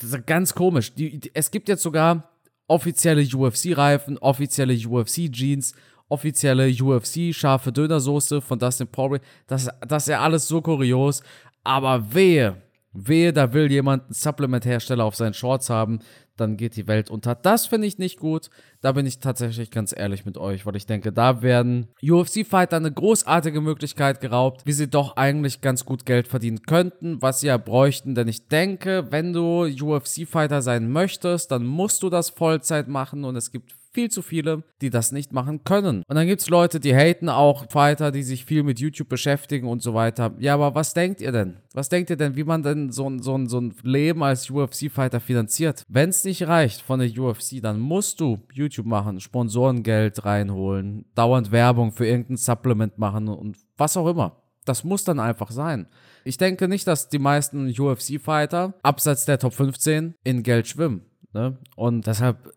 das 0.00 0.12
ist 0.12 0.26
ganz 0.26 0.54
komisch. 0.54 0.92
Es 1.34 1.50
gibt 1.50 1.68
jetzt 1.68 1.82
sogar 1.82 2.32
offizielle 2.68 3.22
UFC-Reifen, 3.22 4.16
offizielle 4.16 4.74
UFC-Jeans 4.74 5.74
offizielle 6.08 6.68
UFC 6.68 7.34
scharfe 7.34 7.72
Dönersoße 7.72 8.40
von 8.40 8.58
Dustin 8.58 8.88
Poirier. 8.88 9.20
Das, 9.46 9.68
das 9.86 10.04
ist 10.04 10.08
ja 10.08 10.20
alles 10.20 10.48
so 10.48 10.60
kurios. 10.60 11.22
Aber 11.64 12.14
wehe, 12.14 12.62
wehe, 12.92 13.32
da 13.32 13.52
will 13.52 13.70
jemand 13.70 14.04
einen 14.04 14.14
Supplement-Hersteller 14.14 15.04
auf 15.04 15.16
seinen 15.16 15.34
Shorts 15.34 15.70
haben, 15.70 16.00
dann 16.36 16.56
geht 16.56 16.76
die 16.76 16.86
Welt 16.86 17.10
unter. 17.10 17.34
Das 17.34 17.66
finde 17.66 17.86
ich 17.86 17.98
nicht 17.98 18.18
gut. 18.18 18.50
Da 18.80 18.92
bin 18.92 19.06
ich 19.06 19.18
tatsächlich 19.18 19.70
ganz 19.70 19.94
ehrlich 19.96 20.24
mit 20.24 20.38
euch, 20.38 20.66
weil 20.66 20.76
ich 20.76 20.86
denke, 20.86 21.12
da 21.12 21.42
werden 21.42 21.88
UFC-Fighter 22.00 22.76
eine 22.76 22.92
großartige 22.92 23.60
Möglichkeit 23.60 24.20
geraubt, 24.20 24.64
wie 24.64 24.72
sie 24.72 24.88
doch 24.88 25.16
eigentlich 25.16 25.60
ganz 25.60 25.84
gut 25.84 26.06
Geld 26.06 26.28
verdienen 26.28 26.62
könnten, 26.62 27.20
was 27.20 27.40
sie 27.40 27.48
ja 27.48 27.56
bräuchten. 27.56 28.14
Denn 28.14 28.28
ich 28.28 28.46
denke, 28.46 29.08
wenn 29.10 29.32
du 29.32 29.64
UFC-Fighter 29.64 30.62
sein 30.62 30.90
möchtest, 30.90 31.50
dann 31.50 31.66
musst 31.66 32.02
du 32.02 32.08
das 32.08 32.30
Vollzeit 32.30 32.88
machen 32.88 33.24
und 33.24 33.36
es 33.36 33.50
gibt 33.50 33.74
viel 33.98 34.12
zu 34.12 34.22
viele, 34.22 34.62
die 34.80 34.90
das 34.90 35.10
nicht 35.10 35.32
machen 35.32 35.64
können. 35.64 36.04
Und 36.06 36.14
dann 36.14 36.28
gibt 36.28 36.40
es 36.40 36.48
Leute, 36.48 36.78
die 36.78 36.94
haten 36.94 37.28
auch 37.28 37.68
Fighter, 37.68 38.12
die 38.12 38.22
sich 38.22 38.44
viel 38.44 38.62
mit 38.62 38.78
YouTube 38.78 39.08
beschäftigen 39.08 39.66
und 39.66 39.82
so 39.82 39.92
weiter. 39.92 40.36
Ja, 40.38 40.54
aber 40.54 40.76
was 40.76 40.94
denkt 40.94 41.20
ihr 41.20 41.32
denn? 41.32 41.56
Was 41.74 41.88
denkt 41.88 42.08
ihr 42.08 42.16
denn, 42.16 42.36
wie 42.36 42.44
man 42.44 42.62
denn 42.62 42.92
so, 42.92 43.10
so, 43.18 43.44
so 43.46 43.60
ein 43.60 43.74
Leben 43.82 44.22
als 44.22 44.48
UFC-Fighter 44.48 45.18
finanziert? 45.18 45.82
Wenn 45.88 46.10
es 46.10 46.22
nicht 46.22 46.46
reicht 46.46 46.80
von 46.80 47.00
der 47.00 47.10
UFC, 47.10 47.60
dann 47.60 47.80
musst 47.80 48.20
du 48.20 48.38
YouTube 48.52 48.86
machen, 48.86 49.18
Sponsorengeld 49.18 50.24
reinholen, 50.24 51.04
dauernd 51.16 51.50
Werbung 51.50 51.90
für 51.90 52.06
irgendein 52.06 52.36
Supplement 52.36 52.98
machen 52.98 53.26
und 53.26 53.56
was 53.76 53.96
auch 53.96 54.06
immer. 54.06 54.36
Das 54.64 54.84
muss 54.84 55.02
dann 55.02 55.18
einfach 55.18 55.50
sein. 55.50 55.88
Ich 56.22 56.36
denke 56.36 56.68
nicht, 56.68 56.86
dass 56.86 57.08
die 57.08 57.18
meisten 57.18 57.68
UFC-Fighter 57.76 58.74
abseits 58.84 59.24
der 59.24 59.40
Top 59.40 59.54
15 59.54 60.14
in 60.22 60.44
Geld 60.44 60.68
schwimmen. 60.68 61.02
Ne? 61.32 61.58
Und 61.74 62.06
deshalb 62.06 62.52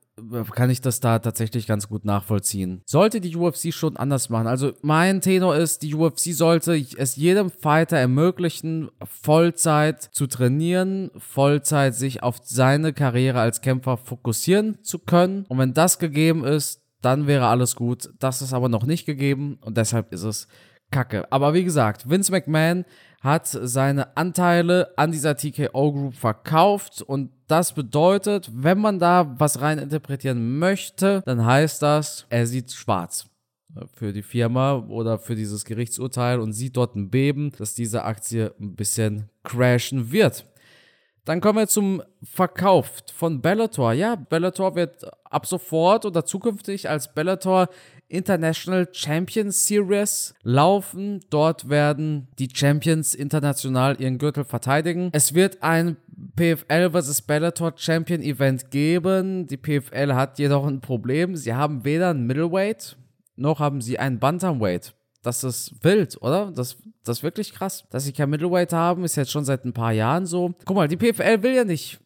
kann 0.51 0.70
ich 0.70 0.82
das 0.82 1.00
da 1.00 1.20
tatsächlich 1.20 1.68
ganz 1.68 1.88
gut 1.88 2.06
nachvollziehen. 2.06 2.82
Sollte 2.86 3.22
die 3.22 3.36
UFC 3.36 3.74
schon 3.74 3.98
anders 3.98 4.30
machen. 4.30 4.48
Also 4.48 4.74
mein 4.82 5.22
Tenor 5.22 5.56
ist, 5.56 5.82
die 5.82 5.96
UFC 5.96 6.34
sollte 6.34 6.75
es 6.98 7.16
jedem 7.16 7.50
Fighter 7.50 7.98
ermöglichen, 7.98 8.90
Vollzeit 9.04 10.01
zu 10.01 10.28
trainieren, 10.28 11.12
Vollzeit 11.18 11.96
sich 11.96 12.24
auf 12.24 12.38
seine 12.44 12.94
Karriere 12.94 13.40
als 13.40 13.62
Kämpfer 13.62 13.98
fokussieren 13.98 14.78
zu 14.84 15.00
können. 15.00 15.46
Und 15.48 15.58
wenn 15.58 15.74
das 15.74 16.00
gegeben 16.00 16.44
ist, 16.44 16.82
dann 17.01 17.28
wäre 17.28 17.48
alles 17.48 17.75
gut. 17.75 18.10
Das 18.20 18.42
ist 18.42 18.54
aber 18.54 18.70
noch 18.70 18.86
nicht 18.86 19.06
gegeben 19.06 19.58
und 19.62 19.78
deshalb 19.78 20.13
ist 20.13 20.24
es 20.24 20.48
Kacke. 20.92 21.32
Aber 21.32 21.54
wie 21.54 21.63
gesagt, 21.63 22.10
Vince 22.10 22.32
McMahon 22.32 22.86
hat 23.22 23.48
seine 23.48 24.18
Anteile 24.18 24.94
an 24.98 25.12
dieser 25.12 25.38
TKO 25.38 25.94
Group 25.94 26.16
verkauft 26.16 27.01
und 27.01 27.32
das 27.48 27.74
bedeutet, 27.74 28.50
wenn 28.54 28.80
man 28.80 28.98
da 28.98 29.36
was 29.38 29.62
rein 29.62 29.78
interpretieren 29.78 30.58
möchte, 30.58 31.22
dann 31.25 31.46
heißt 31.46 31.82
das, 31.82 32.25
er 32.30 32.48
sieht 32.48 32.72
schwarz 32.72 33.28
für 33.94 34.12
die 34.12 34.24
Firma 34.24 34.86
oder 34.90 35.20
für 35.20 35.36
dieses 35.36 35.66
Gerichtsurteil 35.66 36.40
und 36.40 36.54
sieht 36.54 36.78
dort 36.78 36.96
ein 36.96 37.10
Beben, 37.10 37.51
dass 37.58 37.75
diese 37.75 38.04
Aktie 38.04 38.54
ein 38.60 38.75
bisschen 38.75 39.30
crashen 39.44 40.12
wird. 40.12 40.46
Dann 41.24 41.40
kommen 41.40 41.60
wir 41.60 41.68
zum 41.68 42.01
Verkauf 42.24 43.04
von 43.13 43.42
Bellator. 43.42 43.94
Ja, 43.94 44.16
Bellator 44.16 44.75
wird 44.75 45.06
ab 45.24 45.46
sofort 45.46 46.06
oder 46.06 46.25
zukünftig 46.25 46.90
als 46.90 47.13
Bellator 47.13 47.70
International 48.12 48.88
Champions 48.91 49.65
Series 49.65 50.34
laufen. 50.44 51.20
Dort 51.30 51.70
werden 51.70 52.27
die 52.39 52.50
Champions 52.53 53.15
international 53.15 54.00
ihren 54.00 54.18
Gürtel 54.18 54.44
verteidigen. 54.44 55.10
Es 55.13 55.34
wird 55.34 55.63
ein 55.63 55.98
PFL 56.36 56.91
vs. 56.91 57.22
Bellator 57.24 57.74
Champion 57.75 58.22
Event 58.22 58.72
geben. 58.72 59.48
Die 59.48 59.58
PFL 59.58 60.13
hat 60.13 60.39
jedoch 60.39 60.65
ein 60.65 60.82
Problem. 60.82 61.36
Sie 61.36 61.53
haben 61.53 61.84
weder 61.84 62.10
ein 62.10 62.25
Middleweight 62.25 62.98
noch 63.41 63.60
haben 63.60 63.82
sie 63.82 64.00
einen 64.00 64.20
Bantamweight. 64.20 64.94
Das 65.24 65.44
ist 65.44 65.84
wild, 65.84 66.22
oder? 66.22 66.51
Das, 66.51 66.77
das 67.03 67.18
ist 67.18 67.24
wirklich 67.24 67.53
krass. 67.53 67.86
Dass 67.89 68.06
sie 68.06 68.13
kein 68.13 68.30
Middleweight 68.30 68.74
haben, 68.74 69.03
ist 69.03 69.15
jetzt 69.15 69.32
schon 69.32 69.46
seit 69.46 69.65
ein 69.65 69.74
paar 69.74 69.91
Jahren 69.91 70.25
so. 70.25 70.53
Guck 70.65 70.75
mal, 70.75 70.88
die 70.88 70.98
PFL 70.98 71.44
will 71.44 71.56
ja 71.56 71.63
nicht 71.63 72.00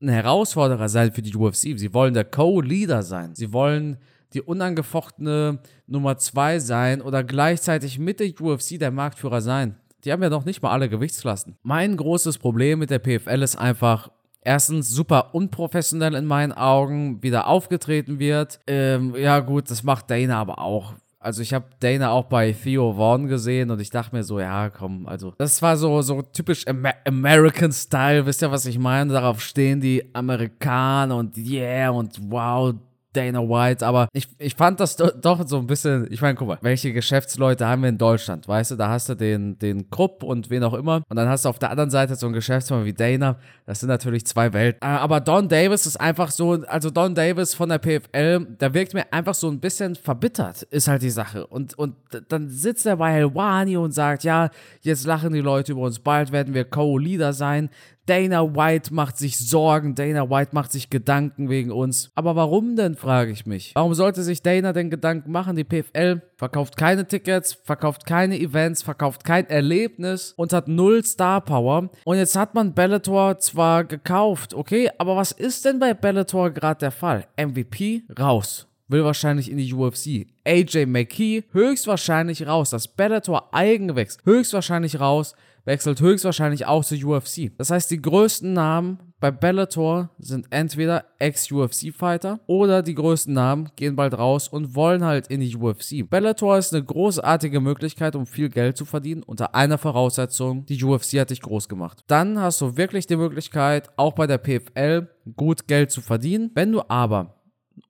ein 0.00 0.08
Herausforderer 0.08 0.88
sein 0.88 1.12
für 1.12 1.22
die 1.22 1.34
UFC. 1.34 1.78
Sie 1.78 1.92
wollen 1.92 2.14
der 2.14 2.24
Co-Leader 2.24 3.02
sein. 3.02 3.34
Sie 3.34 3.52
wollen 3.52 3.98
die 4.32 4.42
unangefochtene 4.42 5.58
Nummer 5.86 6.18
2 6.18 6.58
sein 6.58 7.02
oder 7.02 7.24
gleichzeitig 7.24 7.98
mit 7.98 8.20
der 8.20 8.28
UFC 8.40 8.78
der 8.78 8.90
Marktführer 8.90 9.40
sein. 9.40 9.76
Die 10.04 10.12
haben 10.12 10.22
ja 10.22 10.30
noch 10.30 10.44
nicht 10.44 10.62
mal 10.62 10.70
alle 10.70 10.88
Gewichtsklassen. 10.88 11.56
Mein 11.62 11.96
großes 11.96 12.38
Problem 12.38 12.78
mit 12.78 12.90
der 12.90 13.00
PFL 13.00 13.42
ist 13.42 13.56
einfach, 13.56 14.10
erstens 14.42 14.88
super 14.88 15.34
unprofessionell 15.34 16.14
in 16.14 16.24
meinen 16.24 16.52
Augen 16.52 17.22
wieder 17.22 17.46
aufgetreten 17.46 18.18
wird. 18.18 18.60
Ähm, 18.66 19.14
ja 19.14 19.40
gut, 19.40 19.70
das 19.70 19.82
macht 19.82 20.10
Dana 20.10 20.40
aber 20.40 20.58
auch 20.58 20.94
also 21.22 21.42
ich 21.42 21.52
habe 21.52 21.66
Dana 21.80 22.10
auch 22.10 22.24
bei 22.24 22.50
Theo 22.52 22.94
Vaughn 22.94 23.26
gesehen 23.26 23.70
und 23.70 23.78
ich 23.78 23.90
dachte 23.90 24.16
mir 24.16 24.24
so, 24.24 24.40
ja, 24.40 24.70
komm, 24.70 25.06
also 25.06 25.34
das 25.36 25.60
war 25.60 25.76
so 25.76 26.00
so 26.00 26.22
typisch 26.22 26.66
Amer 26.66 26.94
American 27.04 27.70
Style, 27.72 28.24
wisst 28.24 28.40
ihr, 28.40 28.50
was 28.50 28.64
ich 28.64 28.78
meine? 28.78 29.12
Darauf 29.12 29.42
stehen 29.42 29.82
die 29.82 30.02
Amerikaner 30.14 31.16
und 31.16 31.36
yeah 31.36 31.90
und 31.90 32.18
wow, 32.30 32.74
Dana 33.12 33.40
White, 33.40 33.86
aber 33.86 34.08
ich, 34.12 34.28
ich 34.38 34.54
fand 34.54 34.80
das 34.80 34.96
do, 34.96 35.10
doch 35.20 35.46
so 35.46 35.58
ein 35.58 35.66
bisschen, 35.66 36.06
ich 36.10 36.22
meine, 36.22 36.34
guck 36.34 36.48
mal, 36.48 36.58
welche 36.62 36.92
Geschäftsleute 36.92 37.66
haben 37.66 37.82
wir 37.82 37.88
in 37.88 37.98
Deutschland, 37.98 38.46
weißt 38.46 38.72
du, 38.72 38.76
da 38.76 38.88
hast 38.88 39.08
du 39.08 39.14
den, 39.14 39.58
den 39.58 39.90
Krupp 39.90 40.22
und 40.22 40.50
wen 40.50 40.62
auch 40.64 40.74
immer 40.74 41.02
und 41.08 41.16
dann 41.16 41.28
hast 41.28 41.44
du 41.44 41.48
auf 41.48 41.58
der 41.58 41.70
anderen 41.70 41.90
Seite 41.90 42.14
so 42.16 42.26
einen 42.26 42.34
Geschäftsmann 42.34 42.84
wie 42.84 42.92
Dana, 42.92 43.36
das 43.66 43.80
sind 43.80 43.88
natürlich 43.88 44.26
zwei 44.26 44.52
Welten, 44.52 44.80
äh, 44.82 44.92
aber 44.92 45.20
Don 45.20 45.48
Davis 45.48 45.86
ist 45.86 46.00
einfach 46.00 46.30
so, 46.30 46.52
also 46.66 46.90
Don 46.90 47.14
Davis 47.14 47.54
von 47.54 47.68
der 47.68 47.78
PFL, 47.78 48.46
der 48.60 48.74
wirkt 48.74 48.94
mir 48.94 49.12
einfach 49.12 49.34
so 49.34 49.48
ein 49.48 49.60
bisschen 49.60 49.94
verbittert, 49.94 50.62
ist 50.62 50.88
halt 50.88 51.02
die 51.02 51.10
Sache. 51.10 51.46
Und, 51.46 51.78
und 51.78 51.94
dann 52.28 52.48
sitzt 52.48 52.86
er 52.86 52.96
bei 52.96 53.12
Helwani 53.12 53.76
und 53.76 53.92
sagt, 53.92 54.24
ja, 54.24 54.50
jetzt 54.82 55.06
lachen 55.06 55.32
die 55.32 55.40
Leute 55.40 55.72
über 55.72 55.82
uns, 55.82 55.98
bald 55.98 56.32
werden 56.32 56.54
wir 56.54 56.64
Co-Leader 56.64 57.32
sein, 57.32 57.70
Dana 58.10 58.56
White 58.56 58.92
macht 58.92 59.18
sich 59.18 59.38
Sorgen, 59.38 59.94
Dana 59.94 60.28
White 60.28 60.50
macht 60.52 60.72
sich 60.72 60.90
Gedanken 60.90 61.48
wegen 61.48 61.70
uns. 61.70 62.10
Aber 62.16 62.34
warum 62.34 62.74
denn, 62.74 62.96
frage 62.96 63.30
ich 63.30 63.46
mich. 63.46 63.70
Warum 63.76 63.94
sollte 63.94 64.24
sich 64.24 64.42
Dana 64.42 64.72
denn 64.72 64.90
Gedanken 64.90 65.30
machen? 65.30 65.54
Die 65.54 65.62
PFL 65.62 66.20
verkauft 66.36 66.76
keine 66.76 67.06
Tickets, 67.06 67.56
verkauft 67.62 68.06
keine 68.06 68.36
Events, 68.40 68.82
verkauft 68.82 69.22
kein 69.22 69.48
Erlebnis 69.48 70.34
und 70.36 70.52
hat 70.52 70.66
null 70.66 71.04
Star 71.04 71.40
Power. 71.40 71.88
Und 72.02 72.16
jetzt 72.16 72.34
hat 72.34 72.52
man 72.52 72.74
Bellator 72.74 73.38
zwar 73.38 73.84
gekauft, 73.84 74.54
okay, 74.54 74.90
aber 74.98 75.14
was 75.14 75.30
ist 75.30 75.64
denn 75.64 75.78
bei 75.78 75.94
Bellator 75.94 76.50
gerade 76.50 76.80
der 76.80 76.90
Fall? 76.90 77.28
MVP 77.36 78.02
raus 78.18 78.66
will 78.90 79.04
wahrscheinlich 79.04 79.50
in 79.50 79.56
die 79.56 79.72
UFC. 79.72 80.26
AJ 80.44 80.86
McKee 80.86 81.44
höchstwahrscheinlich 81.52 82.46
raus. 82.46 82.70
Das 82.70 82.88
Bellator 82.88 83.54
Eigengewächs 83.54 84.18
höchstwahrscheinlich 84.24 84.98
raus 84.98 85.34
wechselt 85.64 86.00
höchstwahrscheinlich 86.00 86.66
auch 86.66 86.84
zur 86.84 86.98
UFC. 86.98 87.56
Das 87.58 87.70
heißt, 87.70 87.90
die 87.90 88.00
größten 88.00 88.52
Namen 88.52 88.98
bei 89.20 89.30
Bellator 89.30 90.10
sind 90.18 90.46
entweder 90.50 91.04
Ex-UFC-Fighter 91.18 92.40
oder 92.46 92.82
die 92.82 92.94
größten 92.94 93.34
Namen 93.34 93.70
gehen 93.76 93.94
bald 93.94 94.16
raus 94.16 94.48
und 94.48 94.74
wollen 94.74 95.04
halt 95.04 95.26
in 95.26 95.40
die 95.40 95.54
UFC. 95.54 96.08
Bellator 96.08 96.56
ist 96.56 96.72
eine 96.72 96.82
großartige 96.82 97.60
Möglichkeit, 97.60 98.16
um 98.16 98.24
viel 98.24 98.48
Geld 98.48 98.78
zu 98.78 98.86
verdienen, 98.86 99.22
unter 99.22 99.54
einer 99.54 99.76
Voraussetzung, 99.76 100.64
die 100.64 100.82
UFC 100.82 101.18
hat 101.18 101.30
dich 101.30 101.42
groß 101.42 101.68
gemacht. 101.68 102.02
Dann 102.06 102.38
hast 102.40 102.60
du 102.62 102.78
wirklich 102.78 103.06
die 103.06 103.16
Möglichkeit, 103.16 103.90
auch 103.96 104.14
bei 104.14 104.26
der 104.26 104.38
PFL 104.38 105.08
gut 105.36 105.68
Geld 105.68 105.90
zu 105.90 106.00
verdienen. 106.00 106.50
Wenn 106.54 106.72
du 106.72 106.82
aber 106.88 107.40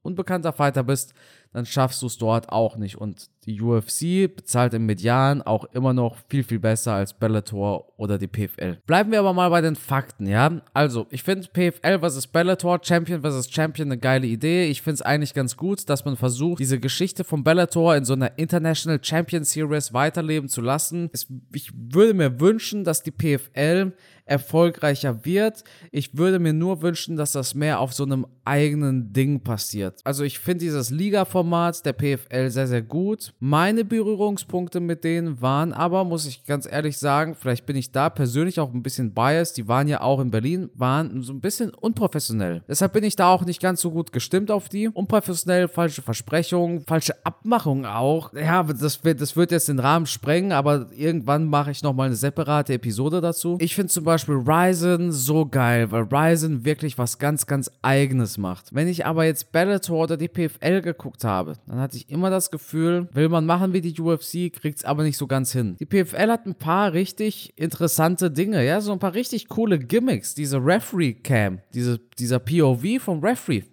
unbekannter 0.02 0.52
Fighter 0.52 0.82
bist, 0.82 1.14
dann 1.52 1.66
schaffst 1.66 2.02
du 2.02 2.06
es 2.06 2.16
dort 2.16 2.50
auch 2.50 2.76
nicht. 2.76 2.96
Und 2.96 3.28
die 3.46 3.60
UFC 3.60 4.34
bezahlt 4.34 4.74
im 4.74 4.86
Median 4.86 5.42
auch 5.42 5.64
immer 5.72 5.92
noch 5.92 6.16
viel, 6.28 6.44
viel 6.44 6.58
besser 6.58 6.92
als 6.92 7.14
Bellator 7.14 7.92
oder 7.96 8.18
die 8.18 8.28
PFL. 8.28 8.78
Bleiben 8.86 9.10
wir 9.10 9.18
aber 9.20 9.32
mal 9.32 9.48
bei 9.48 9.60
den 9.60 9.76
Fakten, 9.76 10.26
ja? 10.26 10.60
Also, 10.74 11.06
ich 11.10 11.22
finde 11.22 11.48
PFL 11.48 11.98
vs. 12.00 12.28
Bellator, 12.28 12.80
Champion 12.82 13.22
vs. 13.22 13.50
Champion 13.50 13.88
eine 13.88 13.98
geile 13.98 14.26
Idee. 14.26 14.66
Ich 14.66 14.82
finde 14.82 14.94
es 14.94 15.02
eigentlich 15.02 15.34
ganz 15.34 15.56
gut, 15.56 15.88
dass 15.88 16.04
man 16.04 16.16
versucht, 16.16 16.60
diese 16.60 16.78
Geschichte 16.78 17.24
von 17.24 17.42
Bellator 17.42 17.96
in 17.96 18.04
so 18.04 18.12
einer 18.12 18.38
International 18.38 19.02
Champion 19.02 19.44
Series 19.44 19.92
weiterleben 19.92 20.48
zu 20.48 20.60
lassen. 20.60 21.10
ich 21.52 21.72
würde 21.74 22.14
mir 22.14 22.40
wünschen, 22.40 22.84
dass 22.84 23.02
die 23.02 23.10
PFL 23.10 23.92
erfolgreicher 24.24 25.24
wird. 25.24 25.64
Ich 25.90 26.16
würde 26.16 26.38
mir 26.38 26.52
nur 26.52 26.82
wünschen, 26.82 27.16
dass 27.16 27.32
das 27.32 27.54
mehr 27.54 27.80
auf 27.80 27.92
so 27.92 28.04
einem 28.04 28.26
eigenen 28.44 29.12
Ding 29.12 29.40
passiert. 29.40 30.00
Also 30.04 30.22
ich 30.22 30.38
finde 30.38 30.60
dieses 30.64 30.90
Liga-Format 30.90 31.39
der 31.42 31.92
PFL 31.92 32.50
sehr, 32.50 32.66
sehr 32.66 32.82
gut. 32.82 33.32
Meine 33.40 33.84
Berührungspunkte 33.84 34.80
mit 34.80 35.04
denen 35.04 35.40
waren 35.42 35.72
aber, 35.72 36.04
muss 36.04 36.26
ich 36.26 36.44
ganz 36.44 36.66
ehrlich 36.70 36.98
sagen, 36.98 37.34
vielleicht 37.34 37.66
bin 37.66 37.76
ich 37.76 37.92
da 37.92 38.08
persönlich 38.08 38.60
auch 38.60 38.72
ein 38.72 38.82
bisschen 38.82 39.12
biased, 39.12 39.56
die 39.56 39.68
waren 39.68 39.88
ja 39.88 40.00
auch 40.00 40.20
in 40.20 40.30
Berlin, 40.30 40.70
waren 40.74 41.22
so 41.22 41.32
ein 41.32 41.40
bisschen 41.40 41.70
unprofessionell. 41.70 42.62
Deshalb 42.68 42.92
bin 42.92 43.04
ich 43.04 43.16
da 43.16 43.28
auch 43.28 43.44
nicht 43.44 43.60
ganz 43.60 43.80
so 43.80 43.90
gut 43.90 44.12
gestimmt 44.12 44.50
auf 44.50 44.68
die. 44.68 44.88
Unprofessionell, 44.88 45.68
falsche 45.68 46.02
Versprechungen, 46.02 46.84
falsche 46.86 47.14
Abmachungen 47.24 47.84
auch. 47.84 48.32
Ja, 48.32 48.62
das 48.62 49.04
wird, 49.04 49.20
das 49.20 49.36
wird 49.36 49.50
jetzt 49.50 49.68
den 49.68 49.78
Rahmen 49.78 50.06
sprengen, 50.06 50.52
aber 50.52 50.86
irgendwann 50.92 51.46
mache 51.46 51.70
ich 51.70 51.82
nochmal 51.82 52.06
eine 52.06 52.16
separate 52.16 52.74
Episode 52.74 53.20
dazu. 53.20 53.56
Ich 53.60 53.74
finde 53.74 53.92
zum 53.92 54.04
Beispiel 54.04 54.20
Beispiel 54.20 54.52
Ryzen 54.52 55.12
so 55.12 55.46
geil, 55.46 55.90
weil 55.90 56.02
Ryzen 56.02 56.64
wirklich 56.64 56.98
was 56.98 57.18
ganz, 57.18 57.46
ganz 57.46 57.70
Eigenes 57.82 58.38
macht. 58.38 58.74
Wenn 58.74 58.88
ich 58.88 59.06
aber 59.06 59.24
jetzt 59.24 59.52
Bellator 59.52 60.04
oder 60.04 60.16
die 60.16 60.28
PFL 60.28 60.82
geguckt 60.82 61.24
habe, 61.24 61.29
dann 61.66 61.78
hatte 61.78 61.96
ich 61.96 62.08
immer 62.10 62.30
das 62.30 62.50
Gefühl, 62.50 63.08
will 63.12 63.28
man 63.28 63.46
machen 63.46 63.72
wie 63.72 63.80
die 63.80 63.98
UFC, 64.00 64.52
kriegt 64.52 64.78
es 64.78 64.84
aber 64.84 65.02
nicht 65.02 65.16
so 65.16 65.26
ganz 65.26 65.52
hin. 65.52 65.76
Die 65.78 65.86
PFL 65.86 66.30
hat 66.30 66.46
ein 66.46 66.54
paar 66.54 66.92
richtig 66.92 67.52
interessante 67.56 68.30
Dinge, 68.30 68.64
ja, 68.64 68.80
so 68.80 68.92
ein 68.92 68.98
paar 68.98 69.14
richtig 69.14 69.48
coole 69.48 69.78
Gimmicks. 69.78 70.34
Diese 70.34 70.58
Referee-Cam, 70.58 71.60
diese, 71.74 71.98
dieser 72.18 72.38
POV 72.38 73.02
vom 73.02 73.22
Referee, 73.24 73.64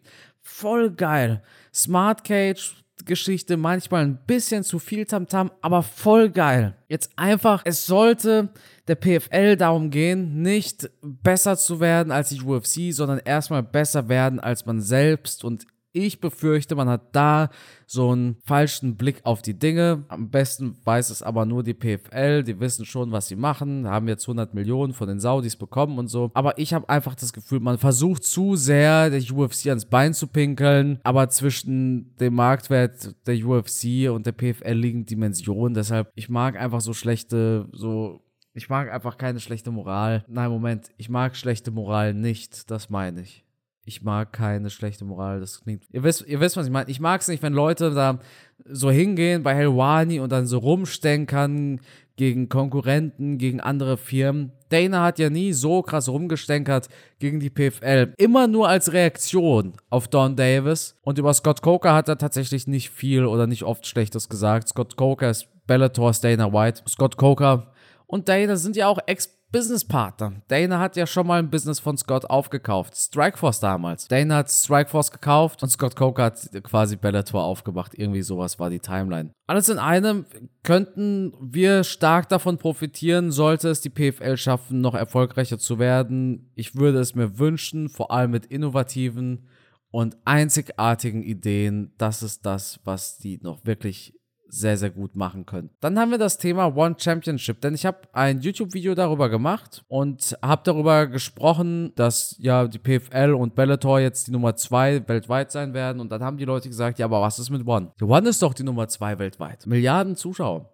voll 0.41 0.91
geil. 0.91 1.41
Smart 1.73 2.23
Cage, 2.23 2.75
Geschichte, 3.05 3.57
manchmal 3.57 4.03
ein 4.03 4.19
bisschen 4.25 4.63
zu 4.63 4.79
viel 4.79 5.05
Tamtam, 5.05 5.47
-Tam, 5.47 5.51
aber 5.61 5.83
voll 5.83 6.29
geil. 6.29 6.75
Jetzt 6.87 7.11
einfach, 7.15 7.61
es 7.65 7.85
sollte 7.85 8.49
der 8.87 8.95
PFL 8.95 9.55
darum 9.55 9.89
gehen, 9.89 10.41
nicht 10.41 10.89
besser 11.01 11.57
zu 11.57 11.79
werden 11.79 12.11
als 12.11 12.29
die 12.29 12.41
UFC, 12.41 12.93
sondern 12.93 13.19
erstmal 13.19 13.63
besser 13.63 14.09
werden 14.09 14.39
als 14.39 14.65
man 14.65 14.81
selbst 14.81 15.43
und 15.43 15.65
ich 15.93 16.19
befürchte, 16.19 16.75
man 16.75 16.89
hat 16.89 17.15
da 17.15 17.49
so 17.85 18.11
einen 18.11 18.37
falschen 18.43 18.97
Blick 18.97 19.21
auf 19.23 19.41
die 19.41 19.57
Dinge. 19.57 20.03
Am 20.09 20.29
besten 20.29 20.77
weiß 20.83 21.09
es 21.09 21.23
aber 21.23 21.45
nur 21.45 21.63
die 21.63 21.73
PFL. 21.73 22.43
Die 22.43 22.59
wissen 22.59 22.85
schon, 22.85 23.11
was 23.11 23.27
sie 23.27 23.35
machen. 23.35 23.87
Haben 23.87 24.07
jetzt 24.07 24.25
100 24.25 24.53
Millionen 24.53 24.93
von 24.93 25.07
den 25.07 25.19
Saudis 25.19 25.55
bekommen 25.55 25.97
und 25.97 26.07
so. 26.07 26.29
Aber 26.33 26.57
ich 26.57 26.73
habe 26.73 26.89
einfach 26.89 27.15
das 27.15 27.33
Gefühl, 27.33 27.59
man 27.59 27.77
versucht 27.77 28.23
zu 28.23 28.55
sehr, 28.55 29.09
der 29.09 29.21
UFC 29.21 29.67
ans 29.67 29.85
Bein 29.85 30.13
zu 30.13 30.27
pinkeln. 30.27 30.99
Aber 31.03 31.29
zwischen 31.29 32.15
dem 32.17 32.35
Marktwert 32.35 33.15
der 33.25 33.45
UFC 33.45 34.09
und 34.11 34.25
der 34.25 34.33
PFL 34.33 34.73
liegen 34.73 35.05
Dimensionen. 35.05 35.73
Deshalb, 35.73 36.11
ich 36.15 36.29
mag 36.29 36.59
einfach 36.59 36.81
so 36.81 36.93
schlechte, 36.93 37.67
so 37.71 38.21
Ich 38.53 38.69
mag 38.69 38.91
einfach 38.91 39.17
keine 39.17 39.39
schlechte 39.39 39.71
Moral. 39.71 40.25
Nein, 40.27 40.49
Moment, 40.49 40.89
ich 40.97 41.09
mag 41.09 41.35
schlechte 41.35 41.71
Moral 41.71 42.13
nicht, 42.13 42.69
das 42.69 42.89
meine 42.89 43.21
ich. 43.21 43.46
Ich 43.87 44.01
mag 44.01 44.33
keine 44.33 44.69
schlechte 44.69 45.05
Moral. 45.05 45.39
Das 45.39 45.61
klingt. 45.61 45.83
Ihr 45.93 46.03
wisst, 46.03 46.27
ihr 46.27 46.41
wisst, 46.41 46.57
was 46.57 46.65
ich 46.65 46.71
meine. 46.73 46.89
Ich 46.89 46.99
mag 46.99 47.21
es 47.21 47.29
nicht, 47.29 47.41
wenn 47.41 47.53
Leute 47.53 47.91
da 47.91 48.19
so 48.65 48.91
hingehen 48.91 49.43
bei 49.43 49.55
Helwani 49.55 50.19
und 50.19 50.29
dann 50.29 50.45
so 50.45 50.57
rumstenkern 50.57 51.79
gegen 52.17 52.49
Konkurrenten, 52.49 53.37
gegen 53.37 53.61
andere 53.61 53.95
Firmen. 53.95 54.51
Dana 54.67 55.05
hat 55.05 55.19
ja 55.19 55.29
nie 55.29 55.53
so 55.53 55.83
krass 55.83 56.09
rumgestenkert 56.09 56.89
gegen 57.19 57.39
die 57.39 57.49
PFL. 57.49 58.13
Immer 58.17 58.47
nur 58.47 58.67
als 58.67 58.91
Reaktion 58.91 59.71
auf 59.89 60.09
Don 60.09 60.35
Davis. 60.35 60.97
Und 61.03 61.17
über 61.17 61.33
Scott 61.33 61.61
Coker 61.61 61.93
hat 61.93 62.09
er 62.09 62.17
tatsächlich 62.17 62.67
nicht 62.67 62.89
viel 62.89 63.25
oder 63.25 63.47
nicht 63.47 63.63
oft 63.63 63.87
Schlechtes 63.87 64.27
gesagt. 64.27 64.67
Scott 64.67 64.97
Coker 64.97 65.29
ist 65.29 65.47
Bellator's 65.65 66.19
Dana 66.19 66.51
White. 66.51 66.81
Scott 66.89 67.15
Coker 67.15 67.71
und 68.05 68.27
Dana 68.27 68.57
sind 68.57 68.75
ja 68.75 68.87
auch 68.87 68.99
ex 69.05 69.36
Businesspartner. 69.51 70.41
Dana 70.49 70.79
hat 70.79 70.97
ja 70.97 71.07
schon 71.07 71.25
mal 71.25 71.39
ein 71.39 71.49
Business 71.49 71.79
von 71.79 71.97
Scott 71.97 72.25
aufgekauft. 72.25 72.95
Strikeforce 72.97 73.61
damals. 73.61 74.07
Dana 74.07 74.37
hat 74.37 74.49
Strikeforce 74.49 75.11
gekauft 75.11 75.63
und 75.63 75.69
Scott 75.69 75.95
Coker 75.95 76.25
hat 76.25 76.49
quasi 76.63 76.97
Bellator 76.97 77.43
aufgemacht. 77.43 77.93
Irgendwie 77.97 78.23
sowas 78.23 78.59
war 78.59 78.69
die 78.69 78.79
Timeline. 78.79 79.31
Alles 79.47 79.69
in 79.69 79.79
einem 79.79 80.25
könnten 80.63 81.33
wir 81.39 81.85
stark 81.85 82.27
davon 82.27 82.57
profitieren, 82.57 83.31
sollte 83.31 83.69
es 83.69 83.79
die 83.79 83.89
PFL 83.89 84.35
schaffen, 84.35 84.81
noch 84.81 84.95
erfolgreicher 84.95 85.57
zu 85.57 85.79
werden. 85.79 86.51
Ich 86.55 86.75
würde 86.75 86.99
es 86.99 87.15
mir 87.15 87.39
wünschen, 87.39 87.87
vor 87.87 88.11
allem 88.11 88.31
mit 88.31 88.47
innovativen 88.47 89.47
und 89.91 90.17
einzigartigen 90.25 91.23
Ideen. 91.23 91.93
Das 91.97 92.21
ist 92.21 92.45
das, 92.45 92.81
was 92.83 93.17
die 93.17 93.39
noch 93.41 93.65
wirklich 93.65 94.16
sehr, 94.49 94.77
sehr 94.77 94.89
gut 94.89 95.15
machen 95.15 95.45
können. 95.45 95.69
Dann 95.79 95.99
haben 95.99 96.11
wir 96.11 96.17
das 96.17 96.37
Thema 96.37 96.75
One 96.75 96.95
Championship, 96.97 97.61
denn 97.61 97.73
ich 97.73 97.85
habe 97.85 97.99
ein 98.13 98.41
YouTube-Video 98.41 98.95
darüber 98.95 99.29
gemacht 99.29 99.83
und 99.87 100.37
habe 100.41 100.61
darüber 100.63 101.07
gesprochen, 101.07 101.93
dass 101.95 102.35
ja 102.39 102.67
die 102.67 102.79
PFL 102.79 103.33
und 103.33 103.55
Bellator 103.55 103.99
jetzt 103.99 104.27
die 104.27 104.31
Nummer 104.31 104.55
2 104.55 105.07
weltweit 105.07 105.51
sein 105.51 105.73
werden 105.73 105.99
und 105.99 106.11
dann 106.11 106.23
haben 106.23 106.37
die 106.37 106.45
Leute 106.45 106.69
gesagt, 106.69 106.99
ja, 106.99 107.05
aber 107.05 107.21
was 107.21 107.39
ist 107.39 107.49
mit 107.49 107.65
One? 107.67 107.91
Die 107.99 108.05
One 108.05 108.29
ist 108.29 108.41
doch 108.41 108.53
die 108.53 108.63
Nummer 108.63 108.87
2 108.87 109.19
weltweit. 109.19 109.65
Milliarden 109.67 110.15
Zuschauer. 110.15 110.73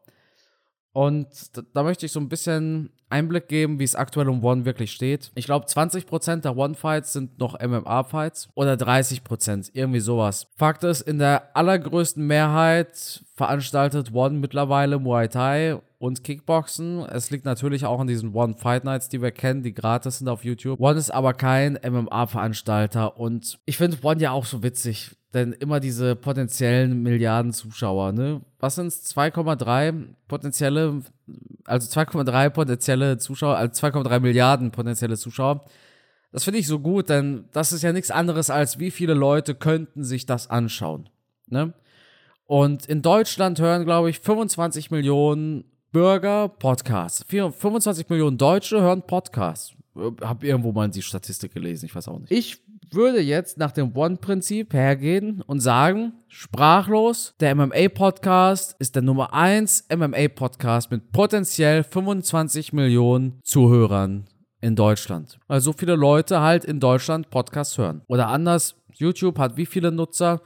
Und 0.94 1.27
da, 1.58 1.63
da, 1.74 1.84
möchte 1.84 2.06
ich 2.06 2.12
so 2.12 2.20
ein 2.20 2.30
bisschen 2.30 2.92
Einblick 3.10 3.48
geben, 3.48 3.80
wie 3.80 3.84
es 3.84 3.96
aktuell 3.96 4.30
um 4.30 4.44
One 4.44 4.63
wirklich 4.63 4.92
steht. 4.92 5.32
Ich 5.34 5.46
glaube, 5.46 5.65
20% 5.65 6.42
der 6.42 6.56
One-Fights 6.56 7.13
sind 7.13 7.39
noch 7.39 7.60
MMA-Fights 7.60 8.50
oder 8.53 8.74
30%, 8.74 9.72
irgendwie 9.74 10.00
sowas. 10.00 10.48
Fakt 10.56 10.84
ist, 10.84 11.01
in 11.01 11.18
der 11.18 11.56
allergrößten 11.56 12.25
Mehrheit 12.25 13.24
veranstaltet 13.34 14.13
One 14.13 14.40
mittlerweile 14.40 15.00
Muay 15.00 15.28
Thai 15.28 15.82
und 15.98 16.24
Kickboxen. 16.24 17.00
Es 17.00 17.32
liegt 17.32 17.46
natürlich 17.46 17.86
auch 17.86 18.00
an 18.00 18.08
diesen 18.08 18.34
One 18.34 18.56
Fight 18.56 18.84
Nights, 18.84 19.10
die 19.10 19.22
wir 19.22 19.32
kennen, 19.32 19.63
die 19.63 19.74
gratis 19.74 20.20
sind 20.20 20.28
auf 20.28 20.44
YouTube. 20.44 20.80
One 20.80 21.00
ist 21.00 21.12
aber 21.12 21.34
kein 21.34 21.80
MMA-Veranstalter 21.84 23.18
und 23.18 23.60
ich 23.66 23.78
finde 23.78 23.98
One 24.04 24.22
ja 24.22 24.32
auch 24.32 24.46
so 24.46 24.63
witzig 24.63 25.12
denn 25.34 25.52
immer 25.54 25.80
diese 25.80 26.16
potenziellen 26.16 27.02
Milliarden 27.02 27.54
Zuschauer, 27.54 28.12
ne? 28.12 28.42
Was 28.60 28.75
sind 28.75 28.88
es? 28.88 29.16
2,3 29.16 30.13
potenzielle, 30.28 31.02
also 31.66 32.00
2,3 32.00 32.50
potenzielle 32.50 33.18
Zuschauer, 33.18 33.58
also 33.58 33.86
2,3 33.86 34.20
Milliarden 34.20 34.72
potenzielle 34.72 35.18
Zuschauer. 35.18 35.66
Das 36.32 36.44
finde 36.44 36.60
ich 36.60 36.68
so 36.68 36.80
gut, 36.80 37.10
denn 37.10 37.46
das 37.52 37.72
ist 37.72 37.82
ja 37.82 37.94
nichts 37.94 38.12
anderes 38.12 38.50
als 38.50 38.80
wie 38.80 38.92
viele 38.92 39.13
Leute 39.13 39.56
könnten 39.56 40.04
sich 40.04 40.25
das 40.25 40.50
anschauen, 40.50 41.10
ne? 41.48 41.74
Und 42.53 42.86
in 42.86 43.01
Deutschland 43.01 43.60
hören, 43.60 43.83
glaube 43.83 44.12
ich, 44.12 44.19
25 44.19 44.91
Millionen 44.91 45.63
Bürger 45.91 46.50
Podcasts. 46.50 47.25
25 47.27 48.10
Millionen 48.10 48.38
Deutsche 48.38 48.79
hören 48.79 49.01
Podcasts. 49.01 49.74
Hab 50.22 50.43
irgendwo 50.43 50.72
mal 50.72 50.88
die 50.88 51.01
Statistik 51.01 51.55
gelesen, 51.55 51.88
ich 51.88 51.95
weiß 51.95 52.07
auch 52.10 52.19
nicht. 52.19 52.31
Ich 52.31 52.60
würde 52.91 53.22
jetzt 53.22 53.57
nach 53.57 53.72
dem 53.72 53.98
One-Prinzip 53.98 54.72
hergehen 54.72 55.41
und 55.48 55.62
sagen, 55.62 56.13
sprachlos, 56.27 57.33
der 57.39 57.55
MMA-Podcast 57.55 58.75
ist 58.77 58.93
der 58.93 59.01
Nummer 59.01 59.33
1 59.33 59.88
MMA-Podcast 59.89 60.91
mit 60.91 61.12
potenziell 61.12 61.83
25 61.83 62.71
Millionen 62.71 63.39
Zuhörern 63.41 64.25
in 64.62 64.75
Deutschland. 64.75 65.39
Weil 65.47 65.62
so 65.62 65.73
viele 65.73 65.95
Leute 65.95 66.41
halt 66.41 66.65
in 66.65 66.80
Deutschland 66.80 67.32
Podcasts 67.32 67.80
hören. 67.80 68.04
Oder 68.06 68.28
anders, 68.28 68.75
YouTube 68.93 69.39
hat 69.39 69.58
wie 69.58 69.65
viele 69.65 69.91
Nutzer? 69.91 70.39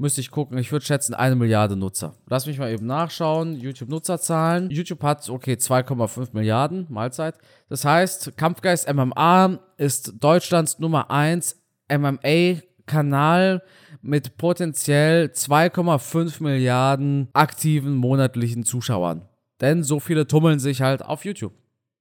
Müsste 0.00 0.22
ich 0.22 0.30
gucken. 0.30 0.56
Ich 0.56 0.72
würde 0.72 0.86
schätzen, 0.86 1.12
eine 1.12 1.36
Milliarde 1.36 1.76
Nutzer. 1.76 2.14
Lass 2.26 2.46
mich 2.46 2.58
mal 2.58 2.72
eben 2.72 2.86
nachschauen. 2.86 3.54
YouTube-Nutzerzahlen. 3.54 4.70
YouTube 4.70 5.02
hat, 5.02 5.28
okay, 5.28 5.56
2,5 5.56 6.28
Milliarden 6.32 6.86
Mahlzeit. 6.88 7.36
Das 7.68 7.84
heißt, 7.84 8.34
Kampfgeist 8.38 8.90
MMA 8.90 9.58
ist 9.76 10.14
Deutschlands 10.18 10.78
Nummer 10.78 11.10
1 11.10 11.60
MMA-Kanal 11.92 13.62
mit 14.00 14.38
potenziell 14.38 15.26
2,5 15.34 16.42
Milliarden 16.42 17.28
aktiven 17.34 17.94
monatlichen 17.94 18.64
Zuschauern. 18.64 19.28
Denn 19.60 19.82
so 19.82 20.00
viele 20.00 20.26
tummeln 20.26 20.60
sich 20.60 20.80
halt 20.80 21.04
auf 21.04 21.26
YouTube. 21.26 21.52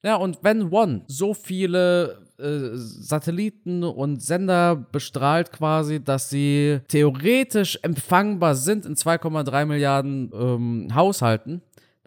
Ja, 0.05 0.15
und 0.15 0.39
wenn 0.41 0.71
One 0.71 1.03
so 1.07 1.33
viele 1.33 2.28
äh, 2.39 2.71
Satelliten 2.73 3.83
und 3.83 4.21
Sender 4.21 4.75
bestrahlt 4.75 5.51
quasi, 5.51 6.03
dass 6.03 6.29
sie 6.29 6.79
theoretisch 6.87 7.79
empfangbar 7.81 8.55
sind 8.55 8.85
in 8.85 8.95
2,3 8.95 9.65
Milliarden 9.65 10.31
ähm, 10.33 10.87
Haushalten, 10.93 11.61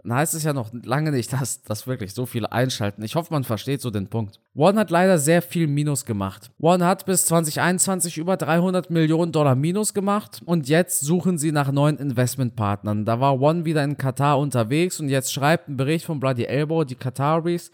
dann 0.05 0.17
heißt 0.17 0.35
es 0.35 0.43
ja 0.43 0.53
noch 0.53 0.71
lange 0.85 1.13
nicht, 1.13 1.33
dass, 1.41 1.63
dass 1.63 1.87
wirklich 1.87 2.13
so 2.15 2.27
viele 2.27 2.51
einschalten. 2.53 3.03
Ich 3.03 3.15
hoffe, 3.15 3.33
man 3.33 3.45
versteht 3.45 3.81
so 3.81 3.91
den 3.91 4.09
Punkt. 4.09 4.41
One 4.55 4.79
hat 4.79 4.91
leider 4.91 5.19
sehr 5.19 5.43
viel 5.43 5.67
Minus 5.67 6.05
gemacht. 6.05 6.51
One 6.61 6.85
hat 6.85 7.07
bis 7.07 7.25
2021 7.27 8.19
über 8.19 8.37
300 8.37 8.91
Millionen 8.91 9.33
Dollar 9.33 9.55
Minus 9.55 9.95
gemacht 9.95 10.41
und 10.45 10.69
jetzt 10.69 11.01
suchen 11.01 11.39
sie 11.39 11.53
nach 11.53 11.71
neuen 11.73 11.99
Investmentpartnern. 11.99 13.05
Da 13.05 13.21
war 13.21 13.41
One 13.41 13.65
wieder 13.65 13.85
in 13.85 13.97
Katar 13.97 14.39
unterwegs 14.39 15.01
und 15.01 15.09
jetzt 15.09 15.33
schreibt 15.33 15.69
ein 15.69 15.77
Bericht 15.77 16.05
von 16.05 16.21
Bloody 16.21 16.45
Elbow, 16.45 16.85
die 16.85 16.97
Kataris 16.97 17.71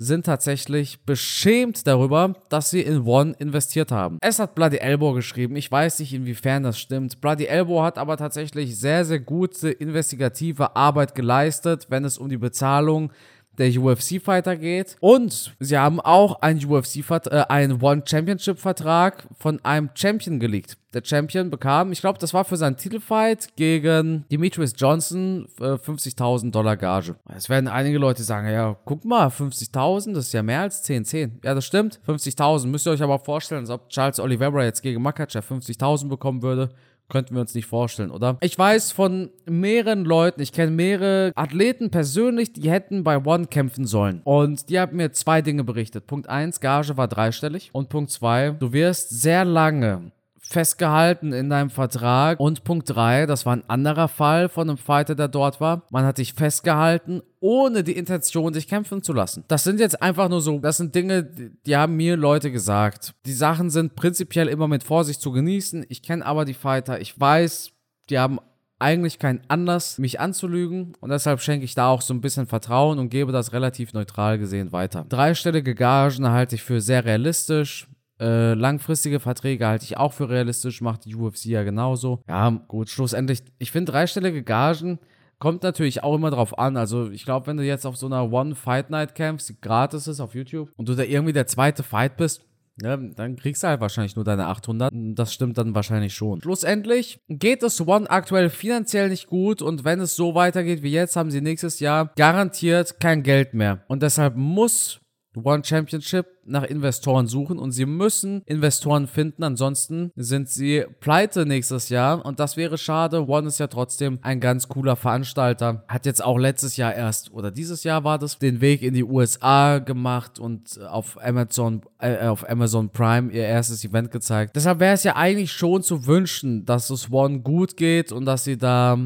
sind 0.00 0.24
tatsächlich 0.24 1.04
beschämt 1.04 1.86
darüber, 1.86 2.34
dass 2.48 2.70
sie 2.70 2.80
in 2.80 3.04
One 3.04 3.34
investiert 3.38 3.92
haben. 3.92 4.16
Es 4.22 4.38
hat 4.38 4.54
Bloody 4.54 4.78
Elbow 4.78 5.12
geschrieben. 5.12 5.56
Ich 5.56 5.70
weiß 5.70 5.98
nicht, 5.98 6.14
inwiefern 6.14 6.62
das 6.62 6.78
stimmt. 6.78 7.20
Bloody 7.20 7.44
Elbow 7.44 7.82
hat 7.82 7.98
aber 7.98 8.16
tatsächlich 8.16 8.78
sehr, 8.78 9.04
sehr 9.04 9.20
gute 9.20 9.70
investigative 9.70 10.74
Arbeit 10.74 11.14
geleistet, 11.14 11.88
wenn 11.90 12.06
es 12.06 12.16
um 12.16 12.30
die 12.30 12.38
Bezahlung 12.38 13.12
der 13.60 13.70
UFC-Fighter 13.80 14.56
geht. 14.56 14.96
Und 15.00 15.54
sie 15.60 15.78
haben 15.78 16.00
auch 16.00 16.40
einen 16.42 16.64
UFC, 16.64 17.04
äh, 17.10 17.44
einen 17.48 17.80
One 17.80 18.02
Championship-Vertrag 18.04 19.28
von 19.38 19.64
einem 19.64 19.90
Champion 19.94 20.40
geleakt. 20.40 20.76
Der 20.92 21.02
Champion 21.04 21.50
bekam, 21.50 21.92
ich 21.92 22.00
glaube, 22.00 22.18
das 22.18 22.34
war 22.34 22.44
für 22.44 22.56
seinen 22.56 22.76
Titelfight 22.76 23.54
gegen 23.54 24.24
Demetrius 24.32 24.72
Johnson 24.76 25.46
äh, 25.60 25.74
50.000 25.74 26.50
Dollar 26.50 26.76
Gage. 26.76 27.14
Es 27.36 27.48
werden 27.48 27.68
einige 27.68 27.98
Leute 27.98 28.24
sagen, 28.24 28.48
ja, 28.48 28.76
guck 28.84 29.04
mal, 29.04 29.28
50.000, 29.28 30.14
das 30.14 30.26
ist 30.26 30.32
ja 30.32 30.42
mehr 30.42 30.62
als 30.62 30.82
10, 30.82 31.04
10. 31.04 31.40
Ja, 31.44 31.54
das 31.54 31.64
stimmt, 31.64 32.00
50.000. 32.08 32.66
Müsst 32.66 32.88
ihr 32.88 32.92
euch 32.92 33.02
aber 33.02 33.20
vorstellen, 33.20 33.60
als 33.60 33.70
ob 33.70 33.88
Charles 33.88 34.18
Oliveira 34.18 34.64
jetzt 34.64 34.82
gegen 34.82 35.00
Makachev 35.00 35.48
50.000 35.48 36.08
bekommen 36.08 36.42
würde. 36.42 36.70
Könnten 37.10 37.34
wir 37.34 37.42
uns 37.42 37.54
nicht 37.54 37.66
vorstellen, 37.66 38.10
oder? 38.10 38.38
Ich 38.40 38.58
weiß 38.58 38.92
von 38.92 39.30
mehreren 39.44 40.04
Leuten, 40.04 40.40
ich 40.40 40.52
kenne 40.52 40.70
mehrere 40.70 41.32
Athleten 41.34 41.90
persönlich, 41.90 42.52
die 42.52 42.70
hätten 42.70 43.04
bei 43.04 43.22
One 43.24 43.46
kämpfen 43.46 43.84
sollen. 43.84 44.22
Und 44.24 44.70
die 44.70 44.80
haben 44.80 44.96
mir 44.96 45.12
zwei 45.12 45.42
Dinge 45.42 45.64
berichtet. 45.64 46.06
Punkt 46.06 46.28
1, 46.28 46.60
Gage 46.60 46.96
war 46.96 47.08
dreistellig. 47.08 47.70
Und 47.72 47.88
Punkt 47.88 48.10
2, 48.10 48.52
du 48.52 48.72
wirst 48.72 49.10
sehr 49.10 49.44
lange 49.44 50.12
festgehalten 50.50 51.32
in 51.32 51.48
deinem 51.48 51.70
Vertrag. 51.70 52.40
Und 52.40 52.64
Punkt 52.64 52.90
3, 52.90 53.26
das 53.26 53.46
war 53.46 53.54
ein 53.54 53.68
anderer 53.68 54.08
Fall 54.08 54.48
von 54.48 54.68
einem 54.68 54.78
Fighter, 54.78 55.14
der 55.14 55.28
dort 55.28 55.60
war. 55.60 55.84
Man 55.90 56.04
hat 56.04 56.18
dich 56.18 56.34
festgehalten, 56.34 57.22
ohne 57.38 57.84
die 57.84 57.96
Intention, 57.96 58.52
dich 58.52 58.68
kämpfen 58.68 59.02
zu 59.02 59.12
lassen. 59.12 59.44
Das 59.48 59.64
sind 59.64 59.80
jetzt 59.80 60.02
einfach 60.02 60.28
nur 60.28 60.40
so, 60.40 60.58
das 60.58 60.76
sind 60.76 60.94
Dinge, 60.94 61.22
die 61.24 61.76
haben 61.76 61.96
mir 61.96 62.16
Leute 62.16 62.50
gesagt. 62.50 63.14
Die 63.26 63.32
Sachen 63.32 63.70
sind 63.70 63.94
prinzipiell 63.94 64.48
immer 64.48 64.68
mit 64.68 64.82
Vorsicht 64.82 65.20
zu 65.20 65.30
genießen. 65.30 65.86
Ich 65.88 66.02
kenne 66.02 66.26
aber 66.26 66.44
die 66.44 66.54
Fighter. 66.54 67.00
Ich 67.00 67.18
weiß, 67.18 67.70
die 68.10 68.18
haben 68.18 68.40
eigentlich 68.80 69.18
keinen 69.18 69.42
Anlass, 69.48 69.98
mich 69.98 70.20
anzulügen 70.20 70.94
und 71.00 71.10
deshalb 71.10 71.40
schenke 71.40 71.64
ich 71.64 71.74
da 71.74 71.88
auch 71.88 72.00
so 72.00 72.14
ein 72.14 72.22
bisschen 72.22 72.46
Vertrauen 72.46 72.98
und 72.98 73.10
gebe 73.10 73.30
das 73.30 73.52
relativ 73.52 73.92
neutral 73.92 74.38
gesehen 74.38 74.72
weiter. 74.72 75.04
Dreistellige 75.08 75.74
Gagen 75.74 76.28
halte 76.30 76.54
ich 76.54 76.62
für 76.62 76.80
sehr 76.80 77.04
realistisch. 77.04 77.86
Äh, 78.20 78.54
langfristige 78.54 79.18
Verträge 79.18 79.66
halte 79.66 79.84
ich 79.84 79.96
auch 79.96 80.12
für 80.12 80.28
realistisch, 80.28 80.80
macht 80.82 81.06
die 81.06 81.16
UFC 81.16 81.46
ja 81.46 81.62
genauso. 81.62 82.22
Ja, 82.28 82.50
gut, 82.68 82.90
schlussendlich, 82.90 83.42
ich 83.58 83.70
finde 83.72 83.92
dreistellige 83.92 84.42
Gagen 84.42 84.98
kommt 85.38 85.62
natürlich 85.62 86.04
auch 86.04 86.14
immer 86.14 86.30
drauf 86.30 86.58
an. 86.58 86.76
Also 86.76 87.10
ich 87.10 87.24
glaube, 87.24 87.46
wenn 87.46 87.56
du 87.56 87.64
jetzt 87.64 87.86
auf 87.86 87.96
so 87.96 88.06
einer 88.06 88.30
One 88.30 88.54
Fight 88.54 88.90
Night 88.90 89.14
kämpfst, 89.14 89.48
die 89.48 89.60
gratis 89.60 90.06
ist 90.06 90.20
auf 90.20 90.34
YouTube 90.34 90.70
und 90.76 90.88
du 90.88 90.94
da 90.94 91.02
irgendwie 91.02 91.32
der 91.32 91.46
zweite 91.46 91.82
Fight 91.82 92.16
bist, 92.18 92.44
Ja, 92.82 92.96
dann 92.96 93.36
kriegst 93.36 93.62
du 93.62 93.68
halt 93.68 93.80
wahrscheinlich 93.80 94.16
nur 94.16 94.24
deine 94.24 94.46
800. 94.46 94.90
Das 94.94 95.34
stimmt 95.34 95.58
dann 95.58 95.74
wahrscheinlich 95.74 96.14
schon. 96.14 96.40
Schlussendlich 96.40 97.20
geht 97.28 97.62
es 97.62 97.80
One 97.86 98.08
aktuell 98.08 98.48
finanziell 98.48 99.08
nicht 99.10 99.26
gut 99.26 99.60
und 99.60 99.84
wenn 99.84 100.00
es 100.00 100.14
so 100.16 100.34
weitergeht 100.34 100.82
wie 100.82 100.92
jetzt, 100.92 101.16
haben 101.16 101.30
sie 101.30 101.40
nächstes 101.40 101.80
Jahr 101.80 102.12
garantiert 102.16 103.00
kein 103.00 103.22
Geld 103.22 103.52
mehr. 103.54 103.82
Und 103.88 104.02
deshalb 104.02 104.36
muss 104.36 105.00
One 105.36 105.62
Championship 105.64 106.26
nach 106.44 106.64
Investoren 106.64 107.26
suchen 107.26 107.58
und 107.58 107.72
sie 107.72 107.86
müssen 107.86 108.42
Investoren 108.46 109.06
finden, 109.06 109.44
ansonsten 109.44 110.10
sind 110.16 110.48
sie 110.48 110.84
pleite 111.00 111.46
nächstes 111.46 111.88
Jahr 111.88 112.24
und 112.24 112.40
das 112.40 112.56
wäre 112.56 112.78
schade. 112.78 113.28
One 113.28 113.46
ist 113.46 113.60
ja 113.60 113.68
trotzdem 113.68 114.18
ein 114.22 114.40
ganz 114.40 114.68
cooler 114.68 114.96
Veranstalter. 114.96 115.84
Hat 115.86 116.06
jetzt 116.06 116.24
auch 116.24 116.38
letztes 116.38 116.76
Jahr 116.76 116.94
erst 116.94 117.32
oder 117.32 117.50
dieses 117.50 117.84
Jahr 117.84 118.02
war 118.02 118.18
das 118.18 118.38
den 118.38 118.60
Weg 118.60 118.82
in 118.82 118.94
die 118.94 119.04
USA 119.04 119.78
gemacht 119.78 120.38
und 120.38 120.80
auf 120.80 121.22
Amazon 121.22 121.82
äh, 122.00 122.26
auf 122.26 122.48
Amazon 122.48 122.90
Prime 122.90 123.32
ihr 123.32 123.44
erstes 123.44 123.84
Event 123.84 124.10
gezeigt. 124.10 124.56
Deshalb 124.56 124.80
wäre 124.80 124.94
es 124.94 125.04
ja 125.04 125.16
eigentlich 125.16 125.52
schon 125.52 125.82
zu 125.82 126.06
wünschen, 126.06 126.64
dass 126.64 126.90
es 126.90 127.10
One 127.10 127.40
gut 127.40 127.76
geht 127.76 128.10
und 128.10 128.24
dass 128.24 128.44
sie 128.44 128.58
da 128.58 128.98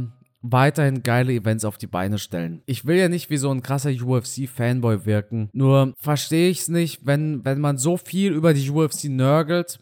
weiterhin 0.45 1.03
geile 1.03 1.33
Events 1.33 1.65
auf 1.65 1.79
die 1.79 1.87
Beine 1.87 2.19
stellen. 2.19 2.63
Ich 2.67 2.85
will 2.85 2.97
ja 2.97 3.09
nicht 3.09 3.31
wie 3.31 3.39
so 3.39 3.51
ein 3.51 3.63
krasser 3.63 3.91
UFC-Fanboy 3.91 5.07
wirken. 5.07 5.49
Nur 5.55 5.95
verstehe 5.97 6.51
ich 6.51 6.61
es 6.61 6.69
nicht, 6.69 7.07
wenn, 7.07 7.45
wenn 7.47 7.61
man 7.61 7.79
so 7.79 7.97
viel 7.97 8.33
über 8.33 8.53
die 8.53 8.71
UFC 8.71 9.05
nörgelt 9.05 9.81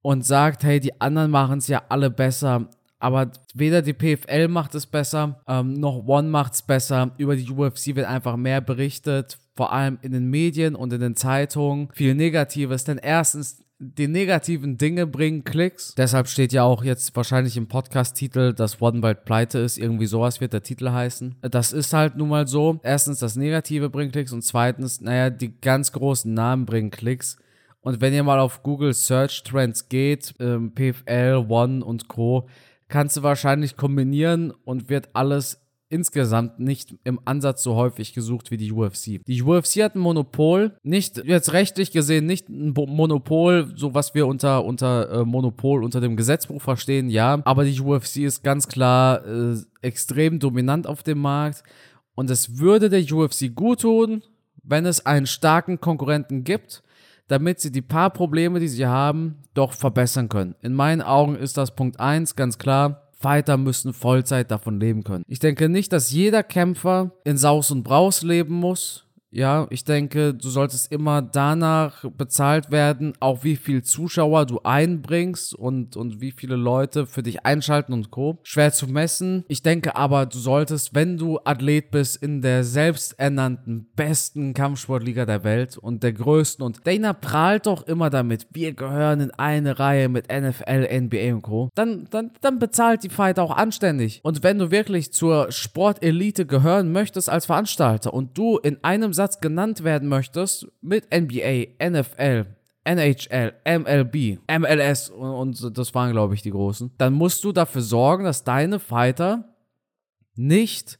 und 0.00 0.24
sagt, 0.24 0.64
hey, 0.64 0.80
die 0.80 1.00
anderen 1.02 1.30
machen 1.30 1.58
es 1.58 1.68
ja 1.68 1.82
alle 1.90 2.10
besser. 2.10 2.70
Aber 2.98 3.30
weder 3.52 3.82
die 3.82 3.92
PFL 3.92 4.48
macht 4.48 4.74
es 4.74 4.86
besser, 4.86 5.42
ähm, 5.46 5.74
noch 5.74 6.06
One 6.06 6.28
macht 6.28 6.54
es 6.54 6.62
besser. 6.62 7.12
Über 7.18 7.36
die 7.36 7.50
UFC 7.50 7.94
wird 7.94 8.06
einfach 8.06 8.36
mehr 8.36 8.62
berichtet, 8.62 9.38
vor 9.54 9.72
allem 9.72 9.98
in 10.00 10.12
den 10.12 10.30
Medien 10.30 10.74
und 10.74 10.94
in 10.94 11.00
den 11.00 11.14
Zeitungen. 11.14 11.90
Viel 11.92 12.14
Negatives, 12.14 12.84
denn 12.84 12.96
erstens 12.96 13.58
die 13.92 14.08
negativen 14.08 14.78
Dinge 14.78 15.06
bringen 15.06 15.44
Klicks. 15.44 15.94
Deshalb 15.94 16.28
steht 16.28 16.52
ja 16.52 16.62
auch 16.64 16.82
jetzt 16.84 17.14
wahrscheinlich 17.14 17.56
im 17.56 17.68
Podcast-Titel, 17.68 18.52
dass 18.52 18.80
One 18.80 19.00
bald 19.00 19.24
pleite 19.24 19.58
ist. 19.58 19.78
Irgendwie 19.78 20.06
sowas 20.06 20.40
wird 20.40 20.52
der 20.52 20.62
Titel 20.62 20.90
heißen. 20.90 21.36
Das 21.42 21.72
ist 21.72 21.92
halt 21.92 22.16
nun 22.16 22.28
mal 22.28 22.46
so. 22.46 22.80
Erstens, 22.82 23.18
das 23.18 23.36
Negative 23.36 23.90
bringt 23.90 24.12
Klicks 24.12 24.32
und 24.32 24.42
zweitens, 24.42 25.00
naja, 25.00 25.30
die 25.30 25.60
ganz 25.60 25.92
großen 25.92 26.32
Namen 26.32 26.66
bringen 26.66 26.90
Klicks. 26.90 27.36
Und 27.80 28.00
wenn 28.00 28.14
ihr 28.14 28.22
mal 28.22 28.40
auf 28.40 28.62
Google 28.62 28.94
Search 28.94 29.42
Trends 29.42 29.88
geht, 29.88 30.34
ähm, 30.40 30.72
PFL, 30.74 31.44
One 31.48 31.84
und 31.84 32.08
Co., 32.08 32.48
kannst 32.88 33.16
du 33.16 33.22
wahrscheinlich 33.22 33.76
kombinieren 33.76 34.52
und 34.64 34.88
wird 34.88 35.10
alles 35.12 35.63
insgesamt 35.88 36.58
nicht 36.58 36.94
im 37.04 37.20
Ansatz 37.24 37.62
so 37.62 37.74
häufig 37.74 38.14
gesucht 38.14 38.50
wie 38.50 38.56
die 38.56 38.72
UFC. 38.72 39.24
Die 39.26 39.42
UFC 39.42 39.82
hat 39.82 39.94
ein 39.94 40.00
Monopol, 40.00 40.76
nicht 40.82 41.22
jetzt 41.24 41.52
rechtlich 41.52 41.92
gesehen 41.92 42.26
nicht 42.26 42.48
ein 42.48 42.72
Monopol, 42.72 43.72
so 43.76 43.94
was 43.94 44.14
wir 44.14 44.26
unter 44.26 44.64
unter 44.64 45.10
äh, 45.10 45.24
Monopol 45.24 45.84
unter 45.84 46.00
dem 46.00 46.16
Gesetzbuch 46.16 46.62
verstehen, 46.62 47.10
ja, 47.10 47.40
aber 47.44 47.64
die 47.64 47.80
UFC 47.80 48.18
ist 48.18 48.42
ganz 48.42 48.66
klar 48.68 49.24
äh, 49.26 49.56
extrem 49.82 50.38
dominant 50.38 50.86
auf 50.86 51.02
dem 51.02 51.18
Markt 51.18 51.62
und 52.14 52.30
es 52.30 52.58
würde 52.58 52.88
der 52.88 53.02
UFC 53.02 53.54
gut 53.54 53.82
tun, 53.82 54.22
wenn 54.62 54.86
es 54.86 55.04
einen 55.04 55.26
starken 55.26 55.80
Konkurrenten 55.80 56.44
gibt, 56.44 56.82
damit 57.28 57.60
sie 57.60 57.72
die 57.72 57.82
paar 57.82 58.10
Probleme, 58.10 58.60
die 58.60 58.68
sie 58.68 58.86
haben, 58.86 59.42
doch 59.54 59.72
verbessern 59.72 60.28
können. 60.28 60.54
In 60.62 60.74
meinen 60.74 61.02
Augen 61.02 61.36
ist 61.36 61.56
das 61.56 61.74
Punkt 61.74 62.00
1 62.00 62.36
ganz 62.36 62.58
klar 62.58 63.03
Fighter 63.24 63.56
müssen 63.56 63.94
Vollzeit 63.94 64.50
davon 64.50 64.78
leben 64.78 65.02
können. 65.02 65.24
Ich 65.28 65.38
denke 65.38 65.70
nicht, 65.70 65.94
dass 65.94 66.10
jeder 66.10 66.42
Kämpfer 66.42 67.12
in 67.24 67.38
Saus 67.38 67.70
und 67.70 67.82
Braus 67.82 68.20
leben 68.20 68.52
muss. 68.54 69.06
Ja, 69.34 69.66
ich 69.70 69.82
denke, 69.82 70.32
du 70.32 70.48
solltest 70.48 70.92
immer 70.92 71.20
danach 71.20 72.04
bezahlt 72.16 72.70
werden, 72.70 73.14
auch 73.18 73.42
wie 73.42 73.56
viel 73.56 73.82
Zuschauer 73.82 74.46
du 74.46 74.60
einbringst 74.62 75.56
und, 75.56 75.96
und 75.96 76.20
wie 76.20 76.30
viele 76.30 76.54
Leute 76.54 77.04
für 77.04 77.24
dich 77.24 77.44
einschalten 77.44 77.92
und 77.92 78.12
Co. 78.12 78.38
Schwer 78.44 78.72
zu 78.72 78.86
messen. 78.86 79.44
Ich 79.48 79.62
denke 79.62 79.96
aber, 79.96 80.26
du 80.26 80.38
solltest, 80.38 80.94
wenn 80.94 81.18
du 81.18 81.40
Athlet 81.44 81.90
bist, 81.90 82.22
in 82.22 82.42
der 82.42 82.62
selbsternannten 82.62 83.88
besten 83.96 84.54
Kampfsportliga 84.54 85.26
der 85.26 85.42
Welt 85.42 85.78
und 85.78 86.04
der 86.04 86.12
größten 86.12 86.64
und 86.64 86.86
Dana 86.86 87.12
prahlt 87.12 87.66
doch 87.66 87.88
immer 87.88 88.10
damit, 88.10 88.46
wir 88.52 88.72
gehören 88.72 89.18
in 89.18 89.30
eine 89.32 89.80
Reihe 89.80 90.08
mit 90.08 90.28
NFL, 90.28 90.86
NBA 90.92 91.34
und 91.34 91.42
Co. 91.42 91.70
Dann, 91.74 92.06
dann, 92.10 92.30
dann 92.40 92.60
bezahlt 92.60 93.02
die 93.02 93.08
Fight 93.08 93.40
auch 93.40 93.50
anständig. 93.50 94.20
Und 94.22 94.44
wenn 94.44 94.60
du 94.60 94.70
wirklich 94.70 95.12
zur 95.12 95.50
Sportelite 95.50 96.46
gehören 96.46 96.92
möchtest 96.92 97.28
als 97.28 97.46
Veranstalter 97.46 98.14
und 98.14 98.38
du 98.38 98.58
in 98.58 98.78
einem 98.84 99.12
Satz 99.12 99.23
Satz 99.24 99.40
genannt 99.40 99.84
werden 99.84 100.06
möchtest 100.10 100.68
mit 100.82 101.06
NBA, 101.10 101.68
NFL, 101.82 102.44
NHL, 102.84 103.54
MLB, 103.64 104.38
MLS 104.46 105.08
und, 105.08 105.78
das 105.78 105.94
waren, 105.94 106.12
glaube 106.12 106.34
ich, 106.34 106.42
die 106.42 106.50
großen, 106.50 106.92
dann 106.98 107.14
musst 107.14 107.42
du 107.42 107.52
dafür 107.52 107.80
sorgen, 107.80 108.24
dass 108.24 108.44
deine 108.44 108.78
Fighter 108.78 109.56
nicht 110.34 110.98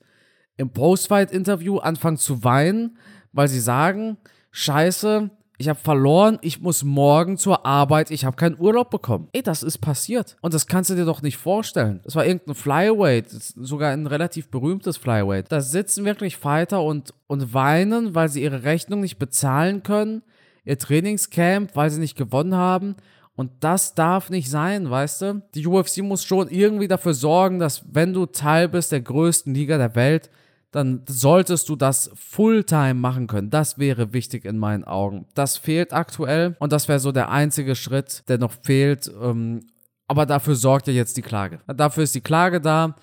im 0.57 0.71
Post-Fight-Interview 0.71 1.77
anfangen 1.77 2.17
zu 2.17 2.43
weinen, 2.45 2.97
weil 3.33 3.49
sie 3.49 3.61
sagen, 3.61 4.17
scheiße, 4.53 5.29
ich 5.57 5.69
habe 5.69 5.79
verloren, 5.79 6.39
ich 6.41 6.61
muss 6.61 6.83
morgen 6.83 7.39
zur 7.39 7.65
Arbeit, 7.65 8.11
ich 8.11 8.25
habe 8.25 8.37
keinen 8.37 8.59
Urlaub 8.59 8.91
bekommen. 8.91 9.29
Ey, 9.33 9.43
das 9.43 9.63
ist 9.63 9.79
passiert. 9.79 10.37
Und 10.41 10.53
das 10.53 10.67
kannst 10.67 10.91
du 10.91 10.97
dir 10.97 11.05
doch 11.05 11.23
nicht 11.23 11.37
vorstellen. 11.37 12.01
Das 12.03 12.17
war 12.17 12.27
irgendein 12.27 12.57
Flyweight, 12.57 13.31
sogar 13.31 13.93
ein 13.93 14.09
relativ 14.09 14.49
berühmtes 14.49 14.97
Flyweight. 14.97 15.53
Da 15.53 15.61
sitzen 15.61 16.05
wirklich 16.05 16.37
Fighter 16.37 16.83
und, 16.83 17.15
und 17.29 17.55
weinen, 17.55 18.17
weil 18.17 18.29
sie 18.29 18.43
ihre 18.43 18.65
Rechnung 18.65 19.01
nicht 19.01 19.19
bezahlen 19.19 19.85
können, 19.85 20.23
ihr 20.65 20.79
Trainingscamp, 20.79 21.77
weil 21.77 21.91
sie 21.91 22.01
nicht 22.01 22.17
gewonnen 22.17 22.57
haben. 22.57 22.97
Und 23.37 23.51
das 23.61 23.95
darf 23.95 24.31
nicht 24.31 24.51
sein, 24.51 24.91
weißt 24.91 25.23
du? 25.23 25.43
Die 25.55 25.67
UFC 25.67 25.99
muss 25.99 26.25
schon 26.25 26.49
irgendwie 26.49 26.89
dafür 26.89 27.15
sorgen, 27.15 27.59
dass 27.59 27.85
wenn 27.93 28.13
du 28.13 28.27
Teil 28.27 28.69
bist 28.69 28.93
der 28.93 29.01
größten 29.01 29.55
Liga 29.55 29.79
der 29.79 29.95
Welt, 29.95 30.31
dann 30.75 31.03
solltest 31.07 31.69
du 31.69 31.77
das 31.77 32.11
Fulltime 32.15 32.95
machen 32.95 33.29
können. 33.29 33.49
Das 33.49 33.79
wäre 33.79 34.13
wichtig 34.13 34.45
in 34.45 34.59
meinen 34.59 34.83
Augen. 34.83 35.27
Das 35.35 35.57
fehlt 35.57 35.93
aktuell 35.93 36.57
und 36.59 36.73
das 36.73 36.89
wäre 36.89 36.99
so 36.99 37.13
der 37.13 37.31
einzige 37.31 37.77
Schritt, 37.77 38.25
der 38.29 38.39
noch 38.39 38.51
fehlt. 38.51 39.09
Ähm, 39.23 39.69
aber 40.09 40.27
dafür 40.27 40.57
sorgt 40.57 40.89
ja 40.89 40.93
jetzt 40.93 41.17
die 41.17 41.23
Klage. 41.23 41.61
Dafür 41.69 42.03
ist 42.03 42.17
die 42.17 42.23
Klage 42.23 42.61
da. 42.61 42.97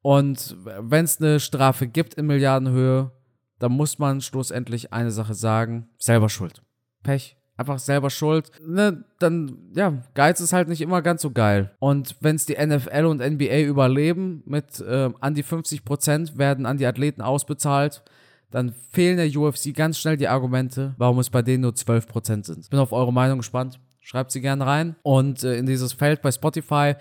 Und 0.00 0.56
wenn 0.64 1.04
es 1.04 1.20
eine 1.20 1.40
Strafe 1.40 1.88
gibt 1.88 2.14
in 2.14 2.26
Milliardenhöhe, 2.26 3.10
dann 3.58 3.72
muss 3.72 3.98
man 3.98 4.20
schlussendlich 4.20 4.92
eine 4.92 5.10
Sache 5.10 5.34
sagen: 5.34 5.88
selber 5.98 6.28
schuld. 6.28 6.62
Pech, 7.02 7.36
einfach 7.58 7.78
selber 7.80 8.08
schuld, 8.08 8.50
ne, 8.64 9.04
dann, 9.18 9.58
ja, 9.74 9.92
Geiz 10.14 10.40
ist 10.40 10.52
halt 10.52 10.68
nicht 10.68 10.80
immer 10.80 11.02
ganz 11.02 11.22
so 11.22 11.32
geil. 11.32 11.72
Und 11.80 12.16
wenn 12.20 12.36
es 12.36 12.46
die 12.46 12.54
NFL 12.54 13.04
und 13.04 13.20
NBA 13.20 13.60
überleben, 13.62 14.42
mit 14.46 14.80
äh, 14.80 15.10
an 15.20 15.34
die 15.34 15.42
50 15.42 15.84
Prozent 15.84 16.38
werden 16.38 16.64
an 16.64 16.78
die 16.78 16.86
Athleten 16.86 17.20
ausbezahlt, 17.20 18.02
dann 18.50 18.72
fehlen 18.92 19.18
der 19.18 19.36
UFC 19.36 19.74
ganz 19.74 19.98
schnell 19.98 20.16
die 20.16 20.28
Argumente, 20.28 20.94
warum 20.96 21.18
es 21.18 21.28
bei 21.28 21.42
denen 21.42 21.62
nur 21.62 21.74
12 21.74 22.06
Prozent 22.06 22.46
sind. 22.46 22.70
Bin 22.70 22.78
auf 22.78 22.92
eure 22.92 23.12
Meinung 23.12 23.38
gespannt. 23.38 23.78
Schreibt 24.00 24.30
sie 24.30 24.40
gerne 24.40 24.64
rein. 24.64 24.96
Und 25.02 25.42
äh, 25.42 25.58
in 25.58 25.66
dieses 25.66 25.92
Feld 25.92 26.22
bei 26.22 26.30
Spotify 26.30 26.94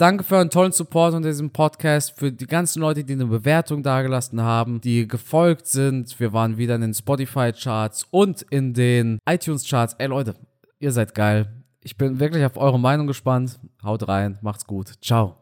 Danke 0.00 0.24
für 0.24 0.36
euren 0.36 0.48
tollen 0.48 0.72
Support 0.72 1.12
unter 1.12 1.28
diesem 1.28 1.50
Podcast, 1.50 2.18
für 2.18 2.32
die 2.32 2.46
ganzen 2.46 2.80
Leute, 2.80 3.04
die 3.04 3.12
eine 3.12 3.26
Bewertung 3.26 3.82
dagelassen 3.82 4.40
haben, 4.40 4.80
die 4.80 5.06
gefolgt 5.06 5.66
sind. 5.66 6.18
Wir 6.18 6.32
waren 6.32 6.56
wieder 6.56 6.76
in 6.76 6.80
den 6.80 6.94
Spotify-Charts 6.94 8.06
und 8.10 8.40
in 8.48 8.72
den 8.72 9.18
iTunes-Charts. 9.28 9.96
Ey 9.98 10.06
Leute, 10.06 10.36
ihr 10.78 10.92
seid 10.92 11.14
geil. 11.14 11.52
Ich 11.82 11.98
bin 11.98 12.18
wirklich 12.18 12.46
auf 12.46 12.56
eure 12.56 12.80
Meinung 12.80 13.08
gespannt. 13.08 13.60
Haut 13.84 14.08
rein, 14.08 14.38
macht's 14.40 14.64
gut. 14.64 14.90
Ciao. 15.02 15.36